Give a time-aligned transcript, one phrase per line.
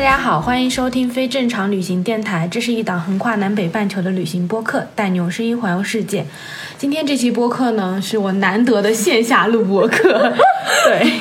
[0.00, 2.48] 家好，欢迎收听非正常旅行电台。
[2.50, 6.24] 这是一档横跨南北半球的旅行播客，带你用声音环游世界。
[6.78, 10.32] 今天这期播客呢，是我难得的线下录播客。
[10.86, 11.12] 对，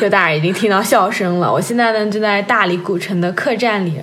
[0.00, 1.52] 就大家已经听到笑声了。
[1.52, 3.94] 我现在呢，就在大理古城的客栈里。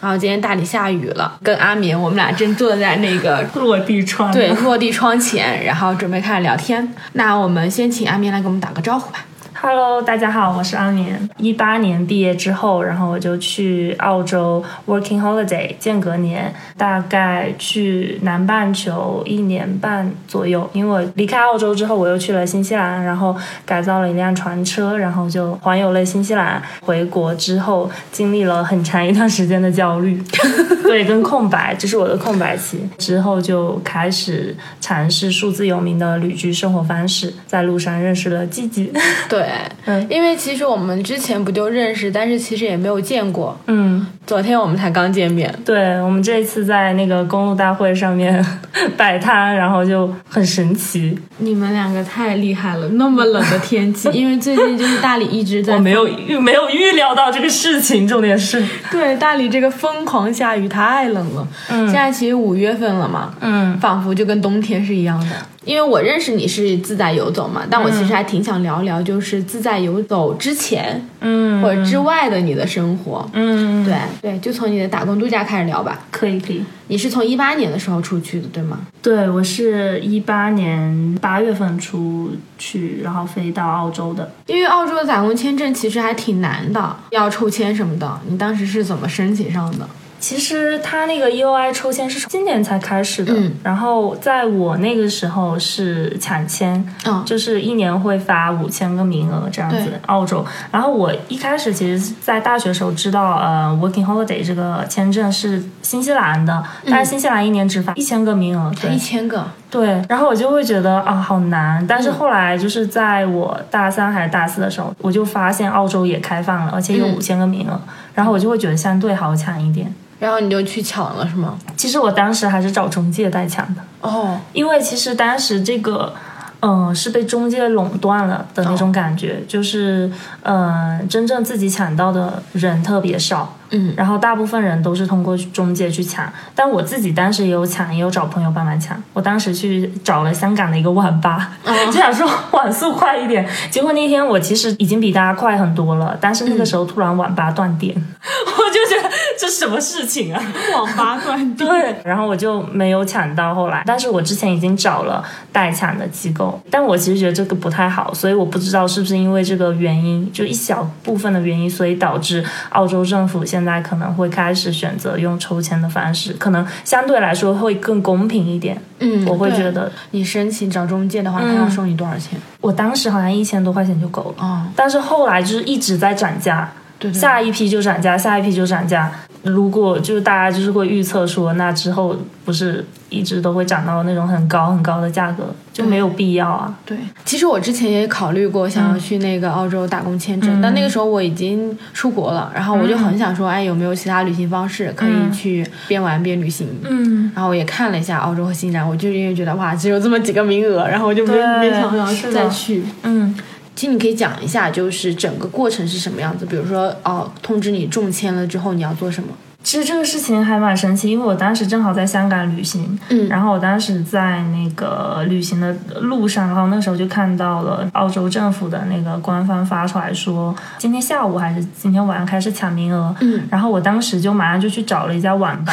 [0.00, 4.32] 然后今天大理下雨了，跟阿棉我们俩正坐在那个落地窗。
[4.32, 6.94] 对落地窗前，然后准备开始聊天。
[7.14, 9.24] 那我们先请阿棉来给我们打个招呼吧。
[9.62, 11.28] Hello，大家好，我是阿年。
[11.36, 20.66] 一八年毕业之后，然后我就去澳洲 working holiday 间隔年，大概去南半球一年半左右。
[20.72, 26.62] 因为我离开澳洲之后，我又去了新西兰，然后改造了一辆船车，然后就环游了新西兰。
[26.80, 30.22] 回国之后，经历了很长一段时间的焦虑，
[30.84, 32.80] 对，跟空白，这是我的空白期。
[32.96, 38.90] 之后就开始尝试数字游民的旅居生活方式，在路上认识了季季。
[39.28, 39.49] 对，
[39.86, 40.06] 嗯。
[40.10, 43.58] 因为其实我们之前不就认识，但是其实也没有见过。
[43.66, 45.52] 嗯，昨天我们才刚见面。
[45.64, 48.40] 对，我们这一次在那个公路大会上面
[48.96, 51.18] 摆摊，然后就很神奇。
[51.38, 56.04] 你们两个太厉害了，那么冷的天气， 因为最近就是大理一直在我没有
[56.40, 61.48] 没有预料到这个事情，重点是，对大理这个疯狂下雨，太冷了。
[61.68, 65.34] 嗯现在其实五月份了嘛，嗯仿佛就跟冬天是一样的。
[65.64, 73.28] 因为我认识你是自在游走嘛，但我其实还挺想聊聊，就是自在游走之前嗯或者之外的你的生活。
[73.34, 75.98] 嗯，对对，就从你的打工度假开始聊吧。
[76.10, 76.62] 可以可以。
[76.88, 78.80] 你是从一八年的时候出去的，对吗？
[79.00, 84.30] 对，我是一八年八月份出去，然后飞到澳洲的。
[84.46, 88.20] 因为澳洲的打工签证其实还挺难的，要抽签什么的。
[88.28, 89.88] 你当时是怎么申请上的？
[90.20, 100.44] 其实它那个 EOI 抽签是今年才开始的，嗯然后在我那个时候是抢签，嗯就是一年会发五千个名额这样子，澳洲。
[100.70, 109.44] 然后我一开始其实，在大学时候知道，呃，Working Holiday 这个签证是新西兰的，但是新西兰一年只发一千个名额，对一千个。
[109.70, 110.04] 对。
[110.08, 111.86] 然后我就会觉得啊，好难。
[111.86, 117.80] 但是后来就是在我大三还是大四的时候，我就发现澳洲也开放了，而且有嗯五千个名额，
[118.14, 119.94] 然后我就会觉得相对好抢一点。
[120.20, 121.58] 然后你就去抢了，是吗？
[121.76, 126.14] 其实我当时还是找中介代抢的，哦，因为其实当时这个，
[126.60, 139.00] 嗯、是被中介垄断了的那种感觉，就是，嗯、真正自己抢到的人特别少，嗯，然后大部分人都是通过中介去抢，但我自己当时也有抢，也有找朋友帮忙抢。
[139.12, 141.52] 我当时去找了香港的一个网吧，
[141.86, 149.08] 就想说网速快一点，结果那天我其实已经比大家快很多了，但是那个时候突然网吧断电， 我就觉得
[149.38, 150.42] 这什么事情啊？
[150.74, 151.68] 网吧断电。
[151.70, 155.22] 对，然后我就没有抢到后来，但是我之前已经找了
[155.52, 168.80] 代抢的机构，但我其实觉得这个不太好，所以我不知道是不是因为这个原因，就一小部分的原因，所以导致澳洲政府现在可能会开始选择用抽签的方式，可能相对来说会更公平一点。
[168.98, 172.38] 嗯，我会觉得，你申请找中介的话，他要收你多少钱？
[172.60, 176.70] 我当时好像一千多块钱就够了，哦，但是后来就是一直在涨价，
[177.00, 177.20] 对对。
[177.20, 179.10] 下一批就涨价，下一批就涨价。
[179.42, 182.14] 如果就是大家就是会预测说，那之后
[182.44, 186.74] 不是一直都会涨到那种很高很高的价格，就没有必要啊。
[186.84, 186.94] 对，
[187.24, 196.68] 其实我之前也考虑过想要去那个澳洲打工签证，但那个时候我已经出国了，然后我就很想说，哎，有没有其他旅行方式可以去边玩边旅行？
[196.82, 202.82] 嗯，然后我也看了一下澳洲和新西兰，我就因为觉得哇，只有这么几个名额，然后我就没没想要再去。
[203.04, 203.34] 嗯，
[203.76, 209.28] 其实你可以讲一下，就是整个过程是什么样子，比如说哦，通知你中签了之后你要做什么？
[209.62, 225.72] 其实这个事情还蛮神奇，因为我当时正好在香港旅行，嗯然后我当时在那个旅行的路上，然后那时候就看到了澳洲政府的那个官方发出来说，今天下午还是今天晚上开始抢名额，嗯，然后我当时就马上就去找了一家网吧，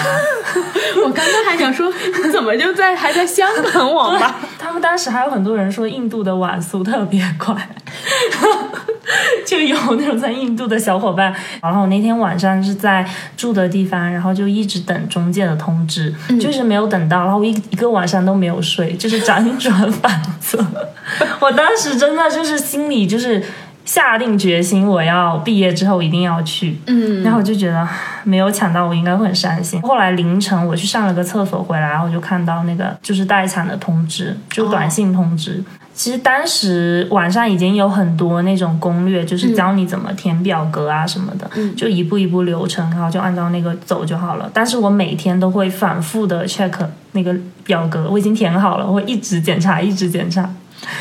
[1.05, 1.91] 我刚刚还想说，
[2.31, 4.35] 怎么就在还在香港网吧？
[4.59, 7.55] 他们当时还有很多人说印度的网速特别快，
[9.45, 11.33] 就有那种在印度的小伙伴。
[11.61, 13.07] 然后我那天晚上是在
[13.37, 20.57] 住的地方，然后就一直等中介的通知，就是没有等到，然后我一一个晚上都没有睡，就是辗转反侧。
[21.39, 23.43] 我当时真的就是心里就是。
[23.87, 26.77] 下定决心我要毕业之后一定要去。
[26.87, 27.87] 嗯，然后我就觉得
[28.25, 29.81] 没有抢到，我应该会很伤心。
[29.81, 35.63] 后来凌晨我去上了个厕所回来，然后我就看到那个就是待产的通知，就短信通知。
[35.97, 44.47] 其实当时网上已经有很多那种攻略，就是教你怎么填表格啊什么的，就一步一步流程，然后就按照那个走就好了。
[44.53, 46.71] 但是我每天都会反复的 check
[47.13, 47.35] 那个
[47.65, 50.47] 表格，我已经填好了，我会一直检查，一直检查。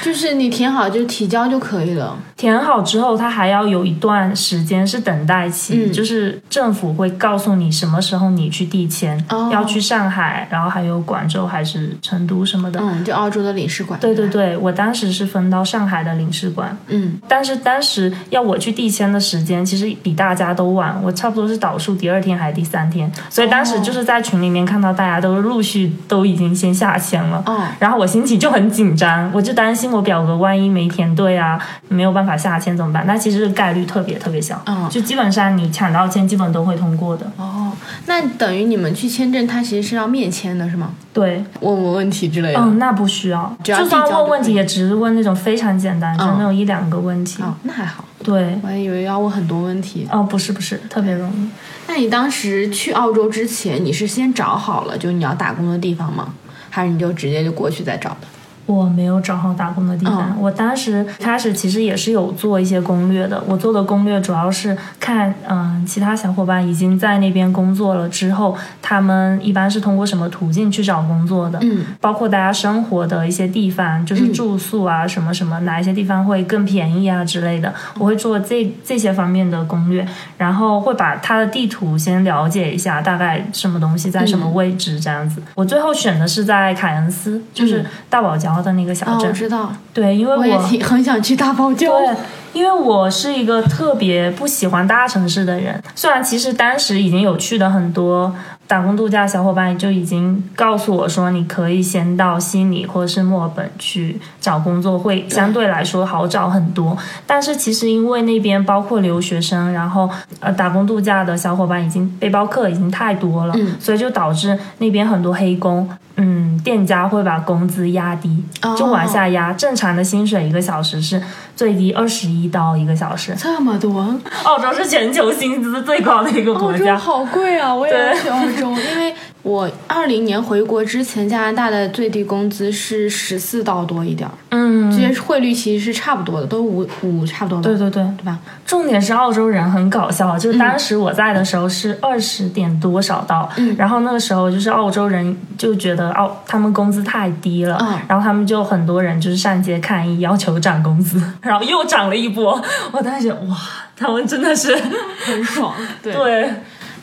[0.03, 2.17] 就是你填好就提交就可以了。
[2.37, 12.79] 填好之后，它还要有一段时间是等待期，就是政府会告诉你什么时候你去递签，要去上海，然后还有广州还是成都什么的。
[12.81, 13.99] 嗯，就澳洲的领事馆。
[14.01, 16.77] 对对对，我当时是分到上海的领事馆。
[16.89, 27.43] 嗯，但是当时要我去递签的时间其实比大家都晚，我差不多是倒数第二天还是第三天，所以当时就是在群里面看到大家都陆续都已经先下签了。
[27.47, 33.05] 哦，然后我心情就很紧张，我就担心我表格万一没填对啊，没有办法下签怎么办？
[33.05, 37.27] 那其实概率特别特别小，嗯，就基本上你抢到签，基本都会通过的。
[37.37, 37.73] 哦，
[38.07, 40.93] 那等于你们去签证，它其实是要面签的，是吗？
[41.13, 42.61] 对，问问问题之类的。
[42.61, 47.43] 嗯，那不需要，只要就算问问题，也只是问那种非常简单，就那种一两个问题。
[47.43, 50.07] 哦，那还好，对，我还以为要问很多问题。
[50.13, 51.49] 哦，不是不是，特别容易。
[51.89, 56.33] 那你当时去澳洲之前，你是先找好了就你要打工的地方吗？
[56.71, 58.29] 还是你就直接就过去再找的？
[58.67, 60.31] 我没有找好打工的地方。
[60.31, 63.43] 嗯我当时开始其实也是有做一些攻略的。
[63.47, 71.59] 我做的攻略主要是看，嗯、其他小伙伴已经在那边工作了之后，他们一般是通过什么途径去找工作的。
[71.63, 85.41] 嗯，包括大家生活的一些地方，就是住宿啊，什么什么，哪一些地方会更便宜啊之类的，我会做这这些方面的攻略，然后会把它的地图先了解一下，大概什么东西在什么位置这样子。
[85.55, 89.29] 我最后选的是在凯恩斯，就是大堡礁的那个小哦，镇。
[89.29, 91.89] 我知道，对，因为我也挺很想去大堡礁。
[91.89, 92.17] 对，
[92.53, 95.83] 因为我是一个特别不喜欢大城市的人。
[95.95, 98.35] 虽然其实当时已经有去的很多
[98.67, 106.97] 打工度假小伙伴就已经告诉我说，你可以先到悉尼或者是墨尔本去找工作，会相对来说好找很多。
[107.27, 110.09] 但是其实因为那边包括留学生，然后
[110.41, 115.89] 呃打工度假的小伙伴已经背包客已经太多了，嗯所以就导致那边很多黑工。
[116.17, 118.43] 嗯，店家会把工资压低，
[118.77, 119.53] 就往下压。
[119.53, 121.23] 正常的薪水一个小时是
[121.55, 123.35] 最低二十一刀一个小时。
[123.39, 126.97] 这么多，澳洲是全球薪资最高的一个澳洲国家。
[126.97, 127.75] 好贵啊！
[127.75, 129.15] 我也要对去澳洲，因为
[129.47, 138.37] 我二零年回国之前，加拿大的最低工资是十四刀多一点儿，嗯，这些汇率其实是差不多的，都五五差不多吧，对对对，对吧？
[138.67, 152.61] 重点是澳洲人很搞笑，就是当时我在的时候是二十点多少刀，嗯然后那个时候就是澳洲人就觉得澳他们工资太低了，嗯然后他们就很多人就是上街抗议，要求涨工资， 然后又涨了一波。
[152.91, 153.57] 我当时觉得哇，
[153.97, 154.77] 他们真的是
[155.25, 155.73] 很爽，
[156.03, 156.13] 对。
[156.19, 156.51] 对。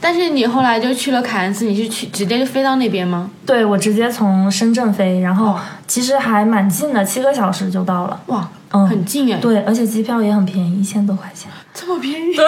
[0.03, 3.29] 但是你后来就去了凯恩斯，你是去直接就飞到那边吗？
[3.45, 8.19] 对我直接从深圳飞，然后哦其实还蛮近的，七个小时就到了。
[8.25, 11.49] 哇，嗯，很近哎，对，而且机票也很便宜，一千多块钱。
[11.75, 12.45] 这么便宜， 对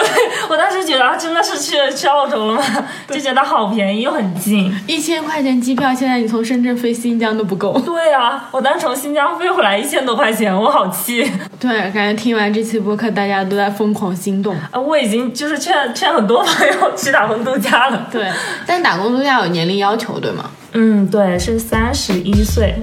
[0.48, 2.62] 我当时觉得啊真的是去去澳洲了吗？
[3.08, 4.72] 就觉得好便宜又很近。
[4.86, 7.80] 一千块钱机票，现在你从深圳飞新疆都不够。
[7.80, 11.28] 对啊，我当时从新疆飞回来一千多块钱，我好气。
[11.60, 14.54] 对，感觉听完这期播客，大家都在疯狂心动。
[14.70, 18.08] 啊，我已经就是劝劝很多朋友去打工度假了。
[18.10, 18.28] 对，
[18.66, 20.50] 但打工度假有年龄要求，对吗？
[20.72, 22.74] 嗯，对，是三十一岁。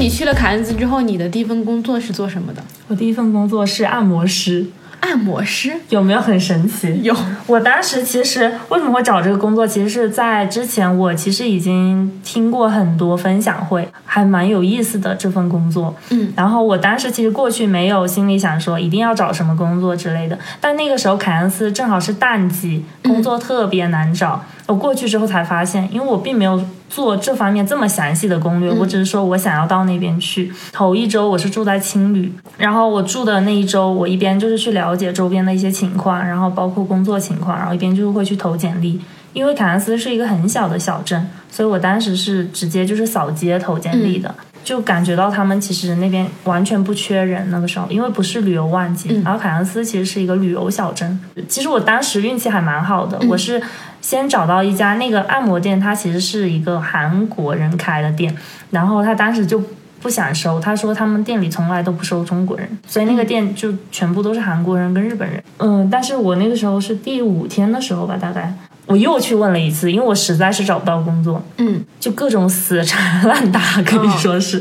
[0.00, 2.62] 你去了凯恩斯之后，你的第一份工作是做什么的？
[2.88, 4.64] 我第一份工作是按摩师，
[5.00, 5.74] 按摩师。
[5.90, 7.02] 有没有很神奇？
[7.02, 7.14] 有，
[7.46, 15.94] 我当时其实为什么会找这个工作，其实是在之前我其实已经听过很多分享会，还蛮有意思的这份工作。
[16.08, 24.42] 嗯，然后我当时其实过去没有心里想说一定要找什么工作之类的，但那个时候凯恩斯正好是淡季，工作特别难找。
[24.70, 30.52] 我过去之后才发现，因为我并没有做这方面这么详细的攻略，我只是说我想要到那边去。
[30.72, 39.00] 头一周我是住在青旅，然后我住的那一周，我一边就是去了解周边的一些情况，然后包括工作情况，然后一边就是会去投简历。
[39.32, 44.32] 因为凯恩斯是一个很小的小镇，所以我当时是直接就是扫街投简历的。
[44.62, 51.18] 就感觉到他们其实那边完全不缺人，那个时候因为不是旅游旺季，然后凯恩斯其实是一个旅游小镇。
[51.48, 53.60] 其实我当时运气还蛮好的，我是
[54.00, 58.34] 先找到一家那个按摩店，它其实是一个韩国人开的店，
[58.70, 59.62] 然后他当时就
[60.00, 65.42] 不想收，他说他们店里从来都不收中国人，所以那个店就全部都是韩国人跟日本人。
[65.58, 68.54] 嗯，但是我那个时候是第五天的时候吧，大概。
[68.90, 74.60] 我又去问了一次，因为我实在是找不到工作，嗯，就各种死缠烂打，可以说是。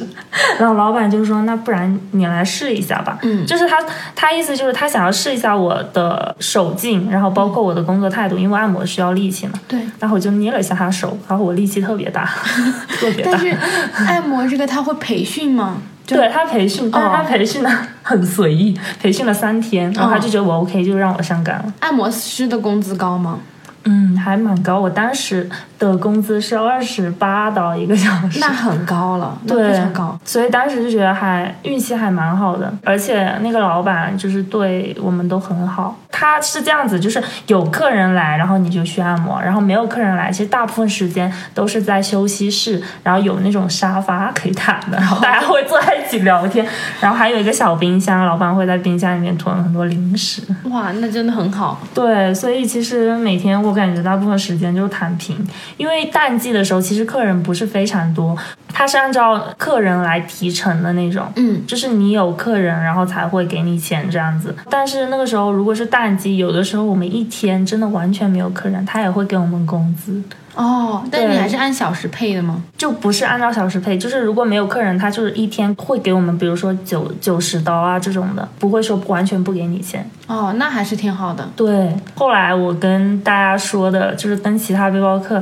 [0.60, 3.78] 然后老板就说：“那不然你来试一下吧。”嗯就是他
[4.16, 9.54] 他意思就是他想要试一下我的手劲，然后包括我的工作态度，因为按摩需要力气嘛。
[9.68, 9.80] 对。
[10.00, 12.30] 然后我就捏了一下他手，然后我力气特别大，
[13.00, 13.40] 特别大但。
[13.40, 13.58] 是
[14.06, 15.78] 按摩这个他会培训吗？
[16.06, 17.70] 对他培训，但是他培训的
[18.02, 21.74] 很随意，培训了三天，然后他就觉得我 OK，就让我上岗了。
[21.82, 23.38] 按摩师的工资高吗？
[23.86, 24.80] 嗯，还蛮高。
[24.80, 30.20] 我当时的工资是二十八刀一个小时，那很高了， 对非常高。
[30.26, 35.96] 所以当时就觉得还运气还蛮好的，而且那个老板就是对我们都很好。
[36.12, 46.66] 他是这样子，就是有客人来，然后你就去按摩，然后没有客人来，其实大部分时间都是在休息室，然后有那种沙发可以躺的，然 后大家会坐在一起聊天，
[47.00, 50.42] 然后还有一个小冰箱，老板会在冰箱里面囤很多零食。
[50.66, 51.80] 哇，那真的很好。
[51.94, 55.38] 对，所以其实每天我感觉大部分时间就是躺平，
[55.78, 58.36] 因为淡季的时候其实客人不是非常多，
[58.74, 64.56] 他是按照客人来提成的那种，嗯，就是你有客人，然后才会给你钱这样子。
[64.70, 70.22] 但是那个时候如果是淡季，有的时候我们一天真的完全没有客人，他也会给我们工资，
[70.56, 72.62] 哦，但你还是按小时配的吗？
[72.78, 80.10] 就不是按照小时配，就是如果没有客人，他就是一天会给我们，比如说九九十刀啊这种的，不会说完全不给你钱。
[80.28, 81.48] 哦，那还是挺好的。
[81.56, 85.42] 对，后来我跟大家说的，就是跟其他背包客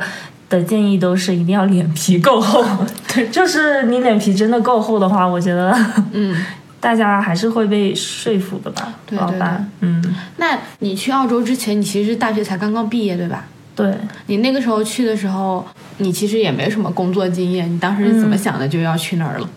[0.50, 2.64] 的建议都是一定要脸皮够厚。
[3.14, 5.76] 对，就是你脸皮真的够厚的话，我觉得，
[6.12, 6.36] 嗯，
[6.80, 8.94] 大家还是会被说服的吧。
[9.06, 10.04] 对对老板，嗯，
[10.38, 13.46] 那你去澳洲之前，你其实大学才刚刚毕业，对吧？
[13.76, 13.94] 对。
[14.28, 15.66] 你那个时候去的时候，
[15.98, 19.50] 你其实也没什么工作经验，你当时是怎么想的就要去那儿了？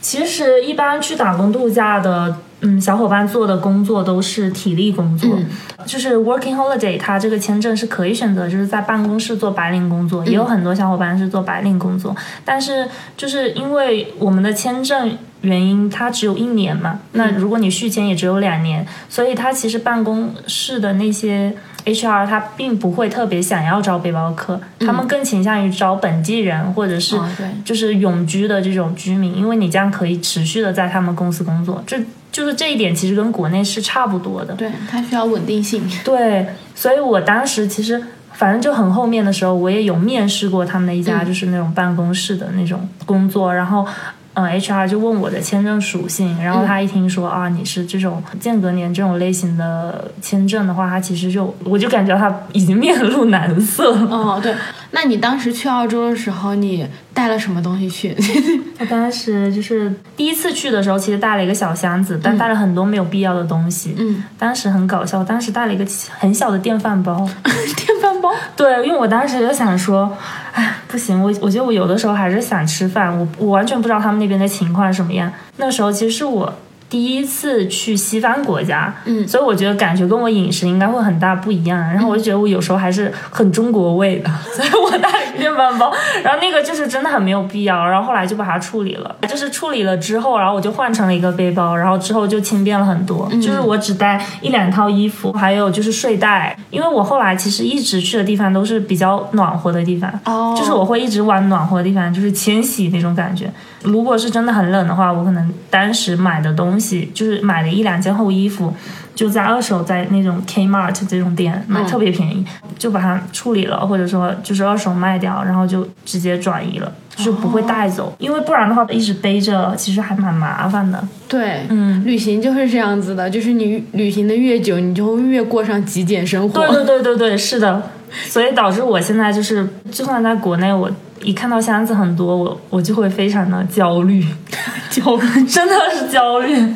[0.00, 5.46] 其实一般去打工度假的，嗯，小伙伴做的工作都是体力工作，嗯
[5.86, 21.54] 就是 working holiday，它这个签证是可以选择，就是在办公室做白领工作，也有很多小伙伴是做白领工作，但是就是因为我们的签证原因，它只有一年嘛，那如果你续签也只有两年，所以它其实办公室的那些。
[21.86, 27.14] HR 他并不会特别想要招背包客，他们更倾向于招本地人或者是
[27.62, 32.00] 就是永居的这种居民，因为你这样可以持续的在他们公司工作，这
[32.32, 34.54] 就是这一点其实跟国内是差不多的。
[34.54, 35.86] 对，它需要稳定性。
[36.02, 43.86] 对，所以我当时其实反正就很后面的时候，我也有面试过他们的一家嗯就是那种办公室的那种工作，然后。
[44.34, 54.08] 嗯，HR 就问我的签证属性，然后他一听说、啊你是这种间隔年这种类型的签证的话，他其实就我就感觉他已经面露难色了。
[54.10, 54.52] 哦，对，
[54.94, 58.16] 那你当时去澳洲的时候，你带了什么东西去？
[58.78, 63.94] 我当时就是第一次去的时候，其实带了一个小箱子，但带了很多没有必要的东西。
[63.98, 65.84] 嗯，当时很搞笑，我当时带了一个
[66.18, 67.28] 很小的电饭煲。
[67.76, 68.30] 电饭煲。
[68.56, 70.16] 对，因为我当时就想说，
[70.52, 75.30] 哎，不行，我我觉得我有的时候还是想吃饭，我我完全不知道他们那边的情况什么样。
[75.56, 76.52] 那时候其实是我
[76.94, 81.76] 第一次去西方国家，嗯所以我觉得感觉跟我饮食应该会很大不一样。
[81.76, 85.92] 然后我就觉得我有时候还是很中国味的， 所以我带了电饭煲。
[86.22, 89.16] 然后那个就是真的很没有必要，然后后来就把它处理了。
[89.26, 93.28] 就是处理了之后，然后我就换成了一个背包，然后之后就轻便了很多。
[93.42, 100.08] 就是我只带一两套衣服，还有就是睡袋，因为我后来其实一直去的地方都是比较暖和的地方。
[100.26, 103.50] 哦，就是我会一直往暖和的地方，就是迁徙那种感觉。
[103.82, 106.83] 如果是真的很冷的话，我可能当时买的东西
[107.14, 108.72] 就是买了一两件厚衣服，
[109.14, 111.86] 就在二手在那种 Kmart 这种店买，嗯。
[111.86, 112.44] 特别便宜，
[112.76, 121.06] 就把它处理了，或者说就是二手卖掉，然后就直接转移了，就是不会带走，因为不然的话一直背着其实还蛮麻烦的。
[121.28, 126.66] 对，嗯，旅行就是这样子的，就是你旅行的越久，你就会越过上极简生活。
[126.66, 127.80] 对对对对对，是的，
[128.26, 130.90] 所以导致我现在就是，就算在国内，我
[131.22, 134.24] 一看到箱子很多，我我就会非常的焦虑，
[134.90, 136.74] 焦虑，真的是焦虑。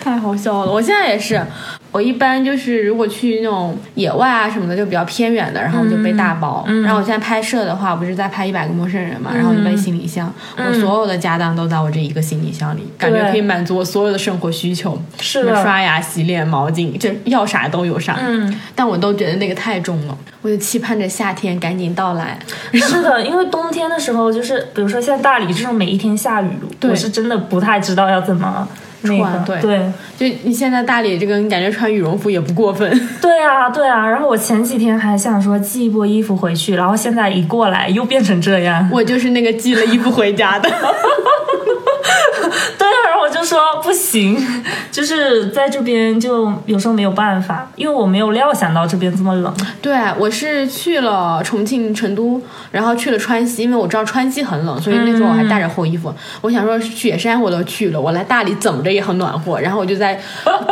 [0.00, 0.72] 太好笑了！
[0.72, 1.44] 我现在也是，
[1.90, 6.64] 我一般就是如果去那种野外啊什么的，就比较偏远的，然后我就背大包。
[6.66, 18.18] 嗯然后我现在拍摄的话，我不是在拍一百个陌生人嘛，然后我就背行李箱，我所有的家当都在我这一个行李箱里，感觉可以满足我所有的生活需求，是的，刷牙、洗脸、毛巾，就要啥都有啥。
[18.20, 22.38] 嗯， 但我都觉得那个太重了，我就期盼着夏天赶紧到来。
[22.72, 26.50] 是的，因为冬天的时候，就是比如说像大理这种每一天下雨，
[26.82, 28.68] 我是真的不太知道要怎么
[29.02, 29.60] 那穿个，对
[30.18, 32.90] 对就你现在大理这个，你感觉穿羽绒服也不过分。
[33.22, 34.08] 对啊，对啊。
[34.08, 38.88] 然后我前几天还想说寄一波衣服回去，然后现在一过来又变成这样。
[38.92, 40.68] 我就是那个寄了衣服回家的。
[43.38, 44.36] 就就说不行，
[44.90, 49.54] 就是在这边就有时候没有办法，因为我没有料想到这边这么冷。
[49.80, 52.42] 对，我是去了重庆、成都，
[52.72, 56.12] 然后去了川西，因为我知道川西很冷，所以那时候我还带着厚衣服。
[56.40, 59.60] 我想说雪山我都去了，我来大理怎么着也很暖和。
[59.60, 60.20] 然后我就在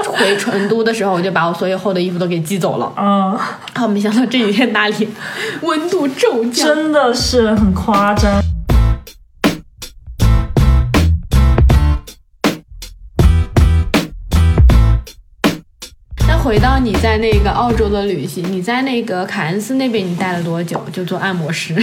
[0.05, 2.93] 回成都的时候，我就把我所有厚的衣服都给寄走了。
[2.97, 3.39] 嗯，
[3.75, 5.09] 好，没想到这几天大理
[5.63, 8.43] 温度骤降，真的是很夸张。
[16.57, 20.83] 回到你在那个澳洲的旅行，你在那个凯恩斯那边你待了多久？
[20.91, 21.75] 就做按摩师？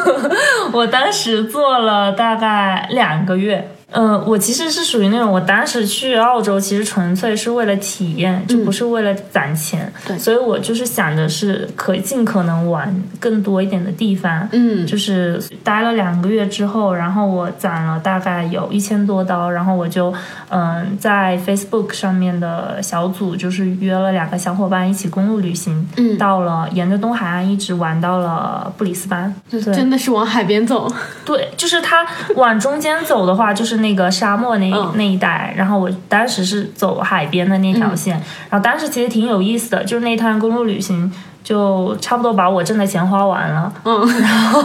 [0.72, 3.75] 我当时做了大概两个月。
[3.92, 9.90] 嗯，我其实是属于那种，我当时去澳洲其实纯粹是为了体验，就不是为了攒钱。
[10.06, 14.48] 对，所以我就是想着是可尽可能玩更多一点的地方。
[14.52, 20.12] 嗯，就是待了两个月之后，然后我攒了大概有一千多刀，然后我就
[20.48, 30.92] 嗯在 Facebook 上面的小组就是约了两个小伙伴一起公路旅行，嗯，到了沿着东海岸一直玩到了布里斯班，对，真的是往海边走。
[31.24, 38.14] 对，就是它往中间走的话，就是那个沙漠那那一带，然后我当时是走海边的那条线，
[38.50, 41.10] 然后当时其实挺有意思的，就是那趟公路旅行
[41.46, 43.72] 就差不多把我挣的钱花完了。
[43.84, 44.60] 嗯， 然后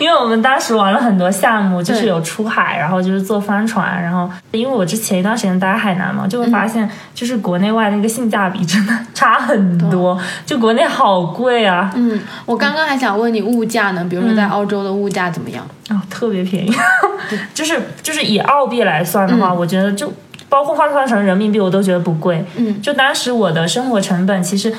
[0.00, 11.92] 因为我们当时玩了很多项目，就是有出海，然后就是坐帆船，然后因为我之前一段时间待海南嘛，就会发现就是国内外那个性价比真的差很多，就国内好贵啊。
[11.94, 15.64] 嗯，我刚刚还想问你物价呢，比如说在澳洲的物价怎么样？
[15.88, 16.74] 啊，特别便宜，
[17.54, 20.12] 就是就是以澳币来算的话，我觉得就
[20.48, 22.44] 包括换算成人民币，我都觉得不贵。
[22.56, 24.72] 嗯，就当时我的生活成本，其实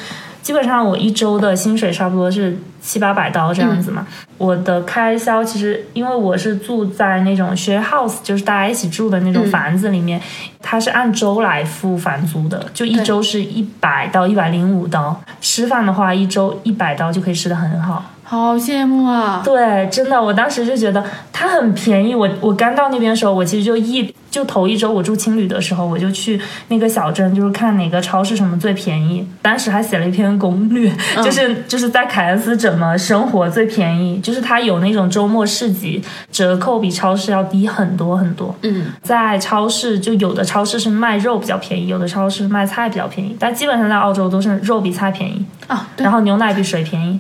[0.46, 4.06] 基本上我一周的薪水差不多是七八百刀这样子嘛。
[4.38, 10.22] 我的开销其实因为我是住在那种 share house，就是大家一起住的那种房子里面，
[10.62, 15.20] 它是按周来付房租的，就一周是一百到一百零五刀。
[15.42, 18.06] 吃饭的话，一周一百刀就可以吃的很好。
[18.24, 19.42] 好羡慕啊！
[19.44, 21.04] 对，真的，我当时就觉得
[21.34, 22.14] 它很便宜。
[22.14, 29.26] 我我刚到那边的时候，我其实就一就头一周我住青旅的时候，我就去那个小镇，就是看哪个超市什么最便宜。
[29.42, 30.92] 当时还写了一篇攻略，
[31.24, 38.54] 就是就是在凯恩斯怎么生活最便宜，就是它有那种周末市集，折扣比超市要低很多很多。
[38.64, 47.18] 嗯，在超市就有的超市是卖肉比较便宜，有的超市卖菜比较便宜，但基本上在澳洲都是肉比菜便宜啊，然后牛奶比水便宜。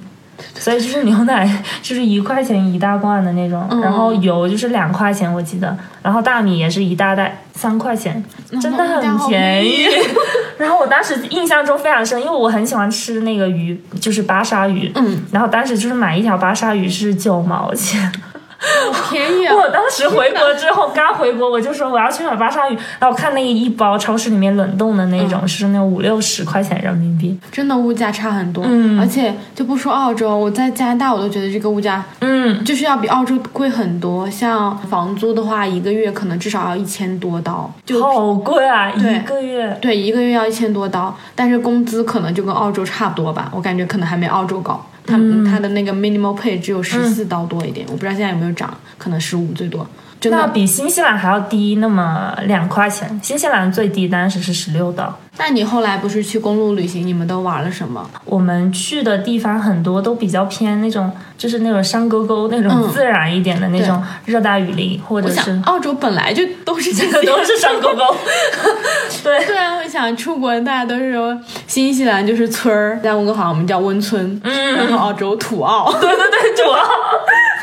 [0.55, 8.23] 所以就是牛奶就是一块钱一大罐的那种，然后油就是两块钱我记得，然后大米也是一大袋三块钱，
[8.61, 9.85] 真的很便宜。
[10.57, 18.11] 然后我当时印象中非常深，因为我很喜欢吃那个鱼，就是巴沙鱼，嗯，然后当时就是买一条巴沙鱼是九毛钱。
[19.09, 19.55] 便宜啊！
[19.55, 28.63] 我当时回国之后，刚回国我就说我要去买巴沙鱼，然后我看那一包超市里面冷冻的那种是那五六十块钱人民币，真的物价差很多。
[28.67, 34.29] 嗯，而且就不说澳洲，我在加拿大我都觉得这个物价，嗯，就是要比澳洲贵很多。
[34.29, 38.91] 像房租的话，一个月可能至少要一千多刀，就好贵啊！
[38.91, 44.85] 对一个月，对，一个月要一千多刀，但是工资可能就跟澳洲差不多吧，我感觉可能还没澳洲高。
[45.05, 49.87] 他嗯他的那个 minimal pay 只有十四刀多一点，我不知道现在有没有涨，可能十五最多。
[50.19, 53.19] 真的，那比新西兰还要低那么两块钱。
[53.21, 55.17] 新西兰最低当时是十六刀。
[55.37, 58.09] 那你后来不是去公路旅行，你们都玩了什么？
[58.23, 62.89] 我们去的地方很多都比较偏那种，就是那种山沟沟那种嗯。
[62.93, 68.15] 自然一点的那种热带雨林，或者我是想澳洲本来就都是这个 都是山沟沟。
[69.21, 74.75] 对，对啊，我想出国，大家都是说新西兰就是村儿，在温哥华我们叫温村，嗯。
[74.75, 76.79] 然后澳洲土澳， 对对对，土澳，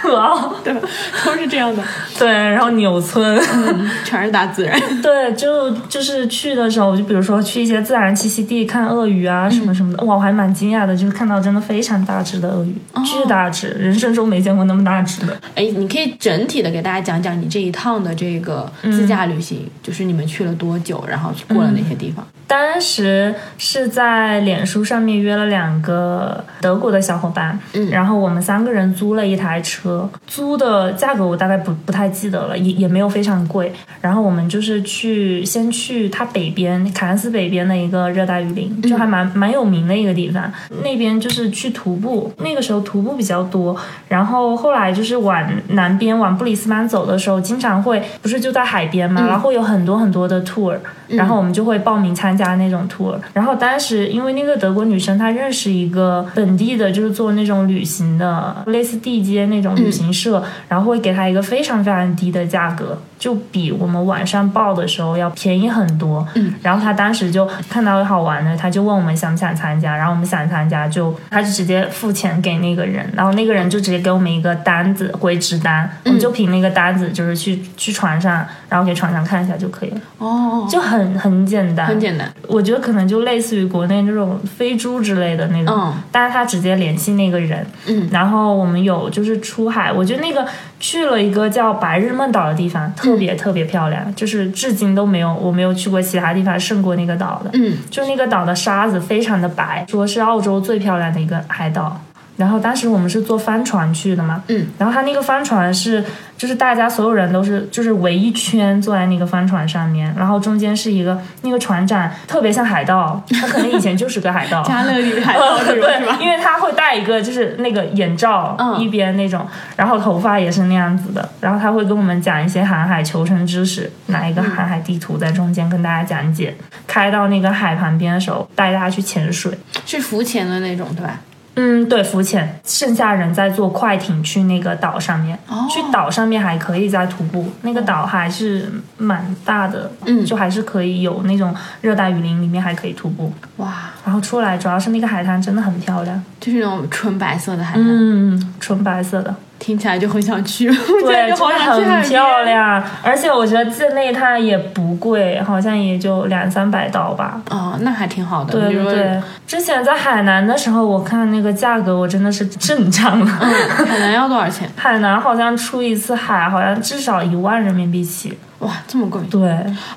[0.02, 0.80] 土澳，对吧？
[1.24, 1.82] 都是这样的，
[2.18, 4.78] 对，然后纽村，嗯，全是大自然。
[5.00, 15.36] 对，就就是去的时候，就比如说去一些自然栖息地看鳄鱼啊什么什么的，哇，我还蛮惊讶的，就是看到真的非常大只的鳄鱼，巨大只，人生中没见过那么大只的。
[15.54, 22.26] 哎，你可以整体的给大家讲讲你这一趟的这个自驾旅行，就是你们去了多久，然后去过了哪些地方？
[22.52, 33.72] 当时是在脸书上面约了两个德国的小伙伴，嗯然后我们三个人租了一台车，租的价格我大概不不太记得了，也也没有非常贵。
[34.02, 40.52] 然后我们就是去先去它北边凯恩斯北边的一个热带雨林，就还蛮蛮有名的一个地方。
[40.82, 43.74] 那边就是去徒步，那个时候徒步比较多。
[44.08, 50.76] 然后后来就是往南边往布里斯班走的时候，经常会不是就在海边嘛，然后会有很多很多的 tour，
[51.08, 53.16] 然后我们就会报名参加那种 tour。
[53.32, 62.98] 然后当时因为那个德国女生她认识一个本地的，就是做那种旅行的，类似地接那种旅行社，然后会给她一个非常非常低的价格。
[63.22, 66.26] 就比我们晚上报的时候要便宜很多。
[66.34, 82.28] 嗯，然后他当时就看到有好玩的，他就问我们想不想参加，然后我们想参加就他就直接付钱给那个人，然后那个人就直接给我们一个单子回执单，我们就凭那个单子就是去去船上，然后给船上看一下就可以了，哦，就很很简单，很简单。
[82.48, 85.94] 我觉得可能就类似于国内那种飞猪之类的那种，嗯。
[86.10, 90.44] 但是他直接联系那个人，嗯，然后我们有就是出海，我觉得那个
[90.82, 102.00] 去了一个叫白日梦岛的地方，特别特别漂亮，就是至今都没有我没有去过其他地方胜过那个岛的，嗯，就那个岛的沙子非常的白，说是澳洲最漂亮的一个海岛。
[102.36, 106.02] 然后当时我们是坐帆船去的嘛，嗯，然后他那个帆船是，
[106.36, 116.18] 就是大家所有人都是就是围一圈坐在那个帆船上面，然后中间是一个那个船长特别像海盗，他可能以前就是个海盗，加勒比海盗这种是吧？
[116.20, 126.54] 因为他会戴一个就是那个眼罩，嗯一边那种，然后头发也是那样子的，然后他会跟我们讲一些航海求生知识，拿一个航海地图在中间跟大家讲解。
[126.86, 129.56] 开到那个海旁边的时候，带大家去潜水。
[129.86, 131.20] 是浮潜的那种，对吧？
[131.54, 135.38] 嗯，对，浮潜，剩下人在坐快艇去那个岛上面。
[135.48, 143.32] 哦去岛上面还可以再徒步，那个岛还是蛮大的，嗯就还是可以有那种热带雨林里面还可以徒步。
[143.58, 149.34] 哇，然后出来，主要是那个海滩真的很漂亮，就是那种纯白色的海滩，嗯，纯白色的。
[149.62, 150.66] 听起来就很想去。
[151.02, 152.42] 对，就很漂。
[152.42, 157.40] 亮，而且我觉得境内它也不贵，好像也就两三百刀吧。
[157.50, 158.52] 哦，那还挺好的。
[158.52, 163.26] 对对，之前在海南的时候，我看那个价格，我真的是震惊了。
[163.26, 164.68] 海南要多少钱？
[164.74, 168.36] 海南好像出一次海，好像至少一万人民币起。
[168.58, 169.20] 哇，这么贵！
[169.30, 169.40] 对，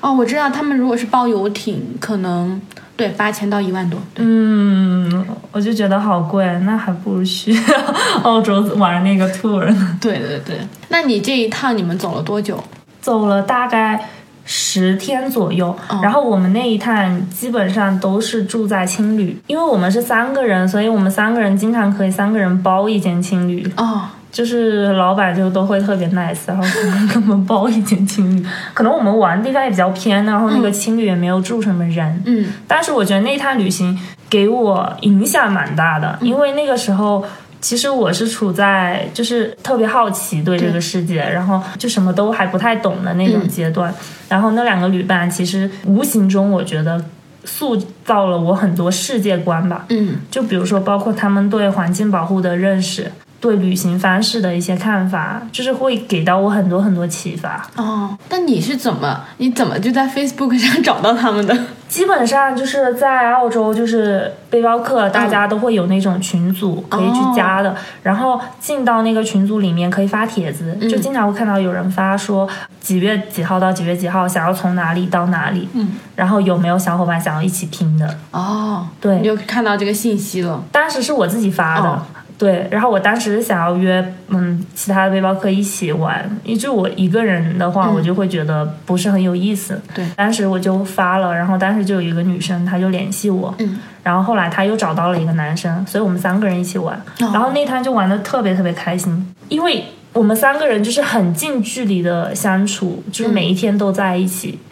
[0.00, 2.60] 哦，我知道他们如果是包游艇，可能
[2.96, 4.00] 对八千到一万多。
[4.16, 7.54] 嗯，我就觉得好贵，那还不如去
[8.24, 9.98] 澳洲玩那个 tour 呢。
[10.00, 10.56] 对对对。
[10.88, 12.62] 那你这一趟你们走了多久？
[13.00, 14.08] 走了大概
[14.44, 24.02] 十天左右，哦然后我们那一趟基本上都是住在青旅，因为我们是三个人，所以我们三个人经常可以三个人包一间青旅，哦，
[24.36, 28.46] 就是老板就都会特别 nice，然后可能给我们包一间青旅。
[28.74, 37.24] 可能我们玩的地方也比较偏，然后那个青旅也没有住什么人，嗯但是我觉得那趟旅行给我影响蛮大的，因为那个时候。
[37.58, 43.92] 其实我是处在就是特别好奇对这个世界，然后就什么都还不太懂的那种阶段。
[44.28, 47.02] 然后那两个旅伴其实无形中我觉得
[47.44, 49.86] 塑造了我很多世界观吧。
[49.88, 53.10] 嗯就比如说，包括他们对环境保护的认识，
[53.46, 57.64] 对旅行方式的一些看法，就是会给到我很多很多启发。
[57.76, 61.56] 哦，那你是怎么你怎么就在 Facebook 上找到他们的？
[61.86, 67.72] 基本上就是在澳洲，就是背包客，大家都会有那种群组可以去加的。
[68.02, 72.48] 然后进到那个群组里面可以发帖子，就经常会看到有人发说
[72.80, 78.18] 几月几号到几月几号想要从哪里到哪里，嗯，然后有没有小伙伴想要一起拼的？
[78.32, 80.60] 哦，对你就看到这个信息了。
[80.72, 81.88] 当时是我自己发的。
[81.88, 82.02] 哦
[82.38, 89.80] 对，然后我当时想要约嗯其他的背包客一起玩，因为就我一个人的话，嗯我就会觉得不是很有意思。
[89.94, 104.50] 对当时我就发了，然后当时就有一个女生，她就联系我，嗯，然后后来她又找到了一个男生，所以我们三个人一起玩，哦然后那趟就玩的特别特别开心，因为我们三个人就是很近距离的相处，就是每一天都在一起。
[104.50, 104.65] 对。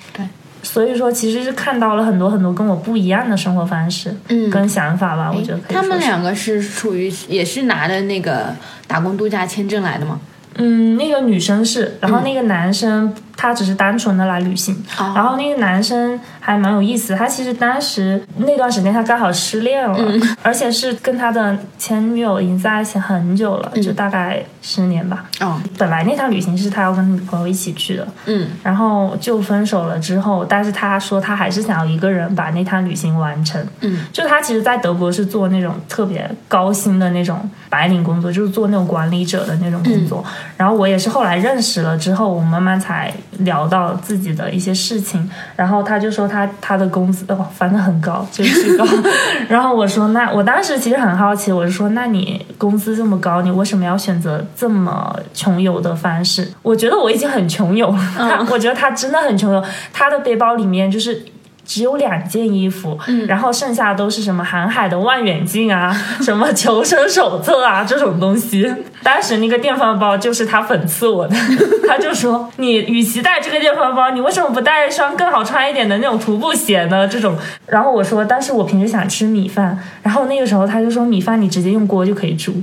[0.65, 4.51] 所以说，其实是看到了很多很多跟我不一样的生活方式，嗯。
[4.51, 8.47] 跟想法吧，我觉得他们两个是属于也是拿的那个
[8.89, 10.19] 打工度假签证来的吗？
[10.57, 15.13] 嗯，那个女生是，然后那个男生他只是单纯的来旅行，哦。
[15.15, 19.99] 然后那个男生还蛮有意思，他其实当时那段时间他刚好失恋了，
[20.43, 25.25] 而且是跟他的前女友已经在一起很久了，就大概十年吧。
[25.41, 28.49] 哦，本来那趟旅行是他要跟女朋友一起去的，嗯。
[28.63, 33.65] 然后就分手了之后，但是他说他还是想要一个人把那趟旅行完成。
[33.81, 40.25] 嗯，就他其实，在德国是做那种特别高薪的那种白领工作，就是做那种管理者的那种工作。
[40.57, 45.29] 然后我也是后来认识了之后，我慢慢才聊到自己的一些事情。
[45.57, 48.85] 然后他就说他他的工资哦，反正很高，就是巨高。
[49.49, 56.51] 然后我说那我当时其实很好奇，我就说那你工资这么高，你为什么要选择这么穷游的方式？
[56.63, 61.25] 我觉得我已经很穷游了，他 我觉得他真的很穷游，他的背包里面就是。
[61.67, 68.71] 只有两件衣服，然后剩下都是什么航海的望远镜啊，什么求生手册啊这种东西。
[69.05, 71.37] 当时那个电饭煲就是他讽刺我的，
[71.87, 77.07] 他就说你与其带这个电饭煲，你为什么不带一双更好穿一点的那种徒步鞋呢？
[77.07, 77.37] 这种，
[77.67, 82.55] 然后我说，但是我平时想吃米饭，然后那个时候他就说米饭你直接用锅就可以煮，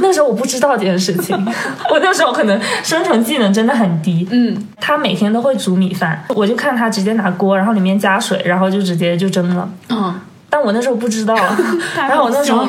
[0.00, 1.36] 那时候我不知道这件事情，
[1.90, 9.68] 我那时候可能生存技能真的很低，嗯，他每天都会煮米饭，我就看他直接拿锅，然后里面加水，然后就直接就蒸了。
[9.88, 10.14] 嗯，
[10.48, 11.34] 但我那时候不知道，
[11.96, 12.66] 然后我那时候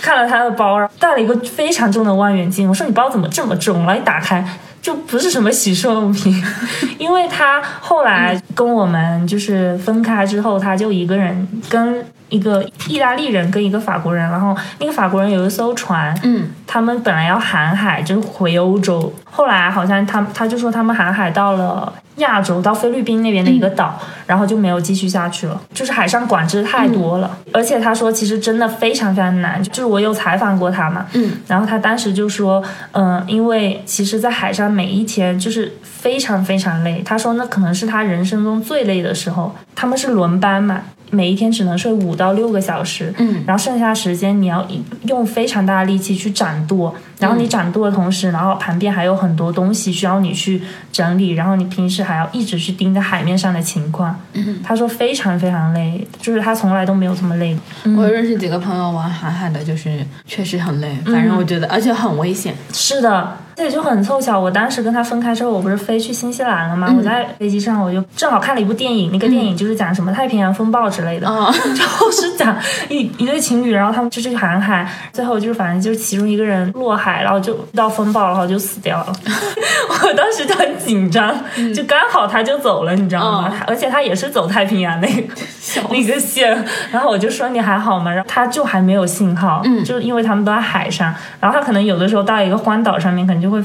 [0.00, 3.84] 看了他的包，带了一个非常重的望远镜，我说你包怎么这么重？
[3.84, 4.44] 然后一打开。
[4.82, 6.32] 就不是什么洗漱用品，
[6.96, 40.82] 因为他后来跟我们就是分开之后，他就一个人跟一个意大利人跟一个法国人，然后那个法国人有一艘船，嗯，他们本来要航海，就是回欧洲，后来好像他他就说他们航海到了亚洲，到菲律宾那边的一个岛，然后就没有继续下去了，就是海上管制太多了，而且他说其实真的非常非常难，就是我有采访过他嘛，嗯，然后他当时就说，嗯、因为其实，在海上每一天就是非常非常累，他说那可能是他人生中最累的时候，他们是轮班嘛。
[41.10, 43.44] 每一天只能睡五到六个小时，嗯。
[43.46, 44.66] 然后剩下时间你要
[45.04, 50.60] 用非常大的力气去掌舵，然后你掌舵的同时，然后旁边还有很多东西需要你去
[50.92, 54.18] 整理，然后你平时还要一直去盯着海面上的情况。
[54.34, 57.92] 嗯，他说非常非常累，就是他从来都没有这么累过。
[58.02, 62.54] 我认识几个朋友玩航海的，就是确实很累，反正我觉得，而且很危险。
[62.72, 64.38] 是的，这也就很凑巧。
[64.38, 66.92] 我当时跟他分开之后，我不是飞去新西兰了吗？
[66.96, 72.56] 我在飞机上，我就正好看了一部电影，那个电影就是讲什么太平洋风暴之类的，啊、就是讲
[72.90, 79.12] 一一对情侣，然后他们就去航海，最后就是反正就是其中一个人落海，然后就遇到风暴，然后就死掉了。
[80.02, 81.32] 我当时就很紧张，
[81.74, 83.48] 就刚好他就走了，你知道吗？
[83.52, 85.22] 嗯而且他也是走太平洋那个
[85.90, 88.10] 那个线，然后我就说你还好吗？
[88.10, 93.62] 然后他就还没有信号，嗯就因为他们都在海上，然后他可能有的时候到一个荒岛上面，可能就会。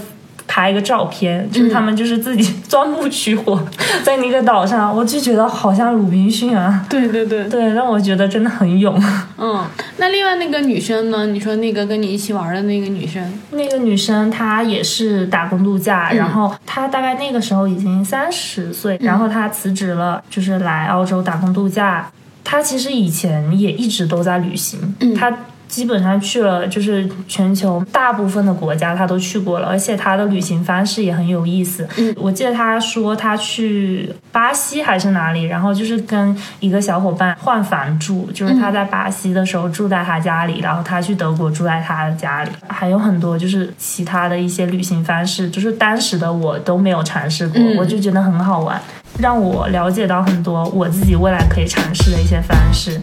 [0.47, 3.61] 拍一个照片，就是他们就是自己钻木取火，
[4.03, 9.01] 在那个岛上，我就觉得好像鲁滨逊啊，对对对，对，让我觉得真的很勇。
[9.37, 9.65] 嗯，
[9.97, 11.27] 那另外那个女生呢？
[11.27, 22.09] 你说那个跟你一起玩的那个女生，那个女生她也是打工度假，然后她大概那个时候已经三十岁，然后她辞职了，就是来澳洲打工度假。
[22.43, 25.13] 她其实以前也一直都在旅行，嗯。
[25.13, 25.31] 她
[25.71, 31.87] 基本上去了就是全球大部分的国家，他都去过了，而且他的旅行方式也很有意思。
[31.97, 48.77] 嗯我记得他说他去巴西还是哪里，然后就是跟一个小伙伴换房住，就是他在巴西的时候住在他家里，然后他去德国住在他的家里，还有很多就是其他的一些旅行方式，就是当时的我都没有尝试过，嗯我就觉得很好玩，
[49.19, 52.99] 让我了解到很多我自己未来可以尝试的一些方式。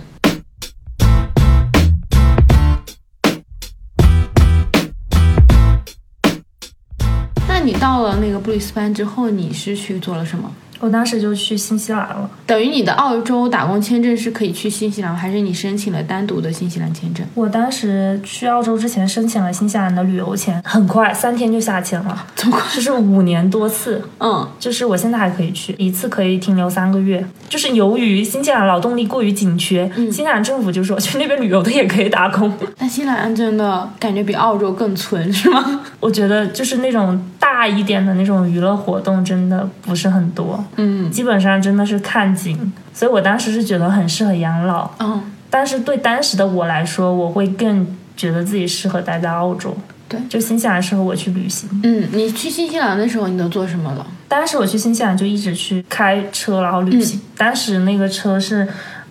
[7.68, 10.50] 你到了那个布里斯班之后，你是去做了什么？
[10.80, 12.30] 我当时就去新西兰了。
[12.46, 17.26] 等于你的澳洲打工签证是可以去新西兰，还是你申请了单独的新西兰签证？
[17.34, 22.62] 我当时去澳洲之前申请了新西兰的旅游签，很快三天就下签了，这么快？
[22.74, 27.26] 就是五年多次，嗯，就是我现在还可以去一次，可以停留三个月。
[27.48, 32.52] 就是由于新西兰劳动力过于紧缺，新西兰政府就说去那边旅游的也可以打工。
[32.78, 35.80] 那新西兰真的感觉比澳洲更村是吗？
[35.98, 42.72] 我觉得就是那种大一点的那种娱乐活动真的不是很多，嗯基本上真的是看景。
[42.92, 49.76] 所以我当时是觉得很适合养老，嗯，但是对当时的我来说，我会更觉得自己适合待在澳洲。
[50.08, 51.68] 对就新西兰适合我去旅行。
[51.84, 54.06] 嗯，你去新西兰的时候，你都做什么了？
[54.26, 57.20] 当时我去新西兰就一直去开车，然后旅行。
[57.36, 58.66] 当时那个车是，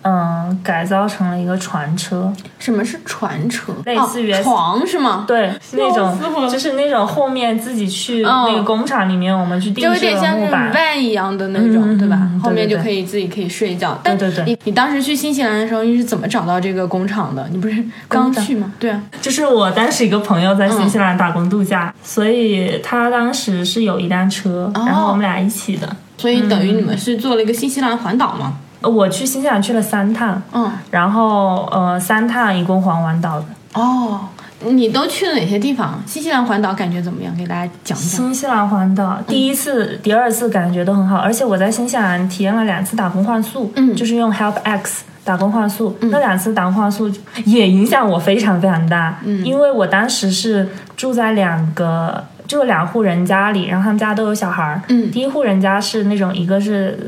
[0.08, 3.74] 嗯、改造成了一个船车，什么是船车？
[3.84, 5.24] 类似于哦、床是吗？
[5.28, 6.18] 对，那种
[6.50, 10.72] 就是那种后面自己去嗯那个工厂里面，我们去定就有制了点像那种木板。
[10.72, 12.18] van 一样的那种，嗯对吧？
[12.22, 13.98] 嗯后面就可以自己可以睡觉。
[14.02, 17.46] 对对对你你当时去新西兰的时候，你是怎么找到这个工厂的？
[17.50, 18.72] 你不是刚去吗？
[18.78, 25.88] 对啊，就是我当时一个朋友在新嗯西兰打工度假，所以他当时是有一辆车，哦然后我们俩一起的。
[26.16, 28.54] 所以等于你们是做了一个新西兰环岛吗？
[28.82, 33.46] 我去新西兰去了三趟，嗯，然后呃三趟一共环完岛的。
[33.74, 34.20] 哦，
[34.60, 36.00] 你都去了哪些地方？
[36.06, 37.34] 新西兰环岛感觉怎么样？
[37.36, 38.16] 给大家讲一下。
[38.16, 47.10] 新西兰环岛第一次、第二次感觉都很好，而且我在新西兰体验了两次打工换宿，嗯就是用 Help X 打工换宿，那两次打工换宿
[47.44, 52.24] 也影响我非常非常大，嗯因为我当时是住在两个。
[52.48, 54.80] 住了两户人家里，然后他们家都有小孩儿。
[54.88, 56.98] 嗯第一户人家是那种一个是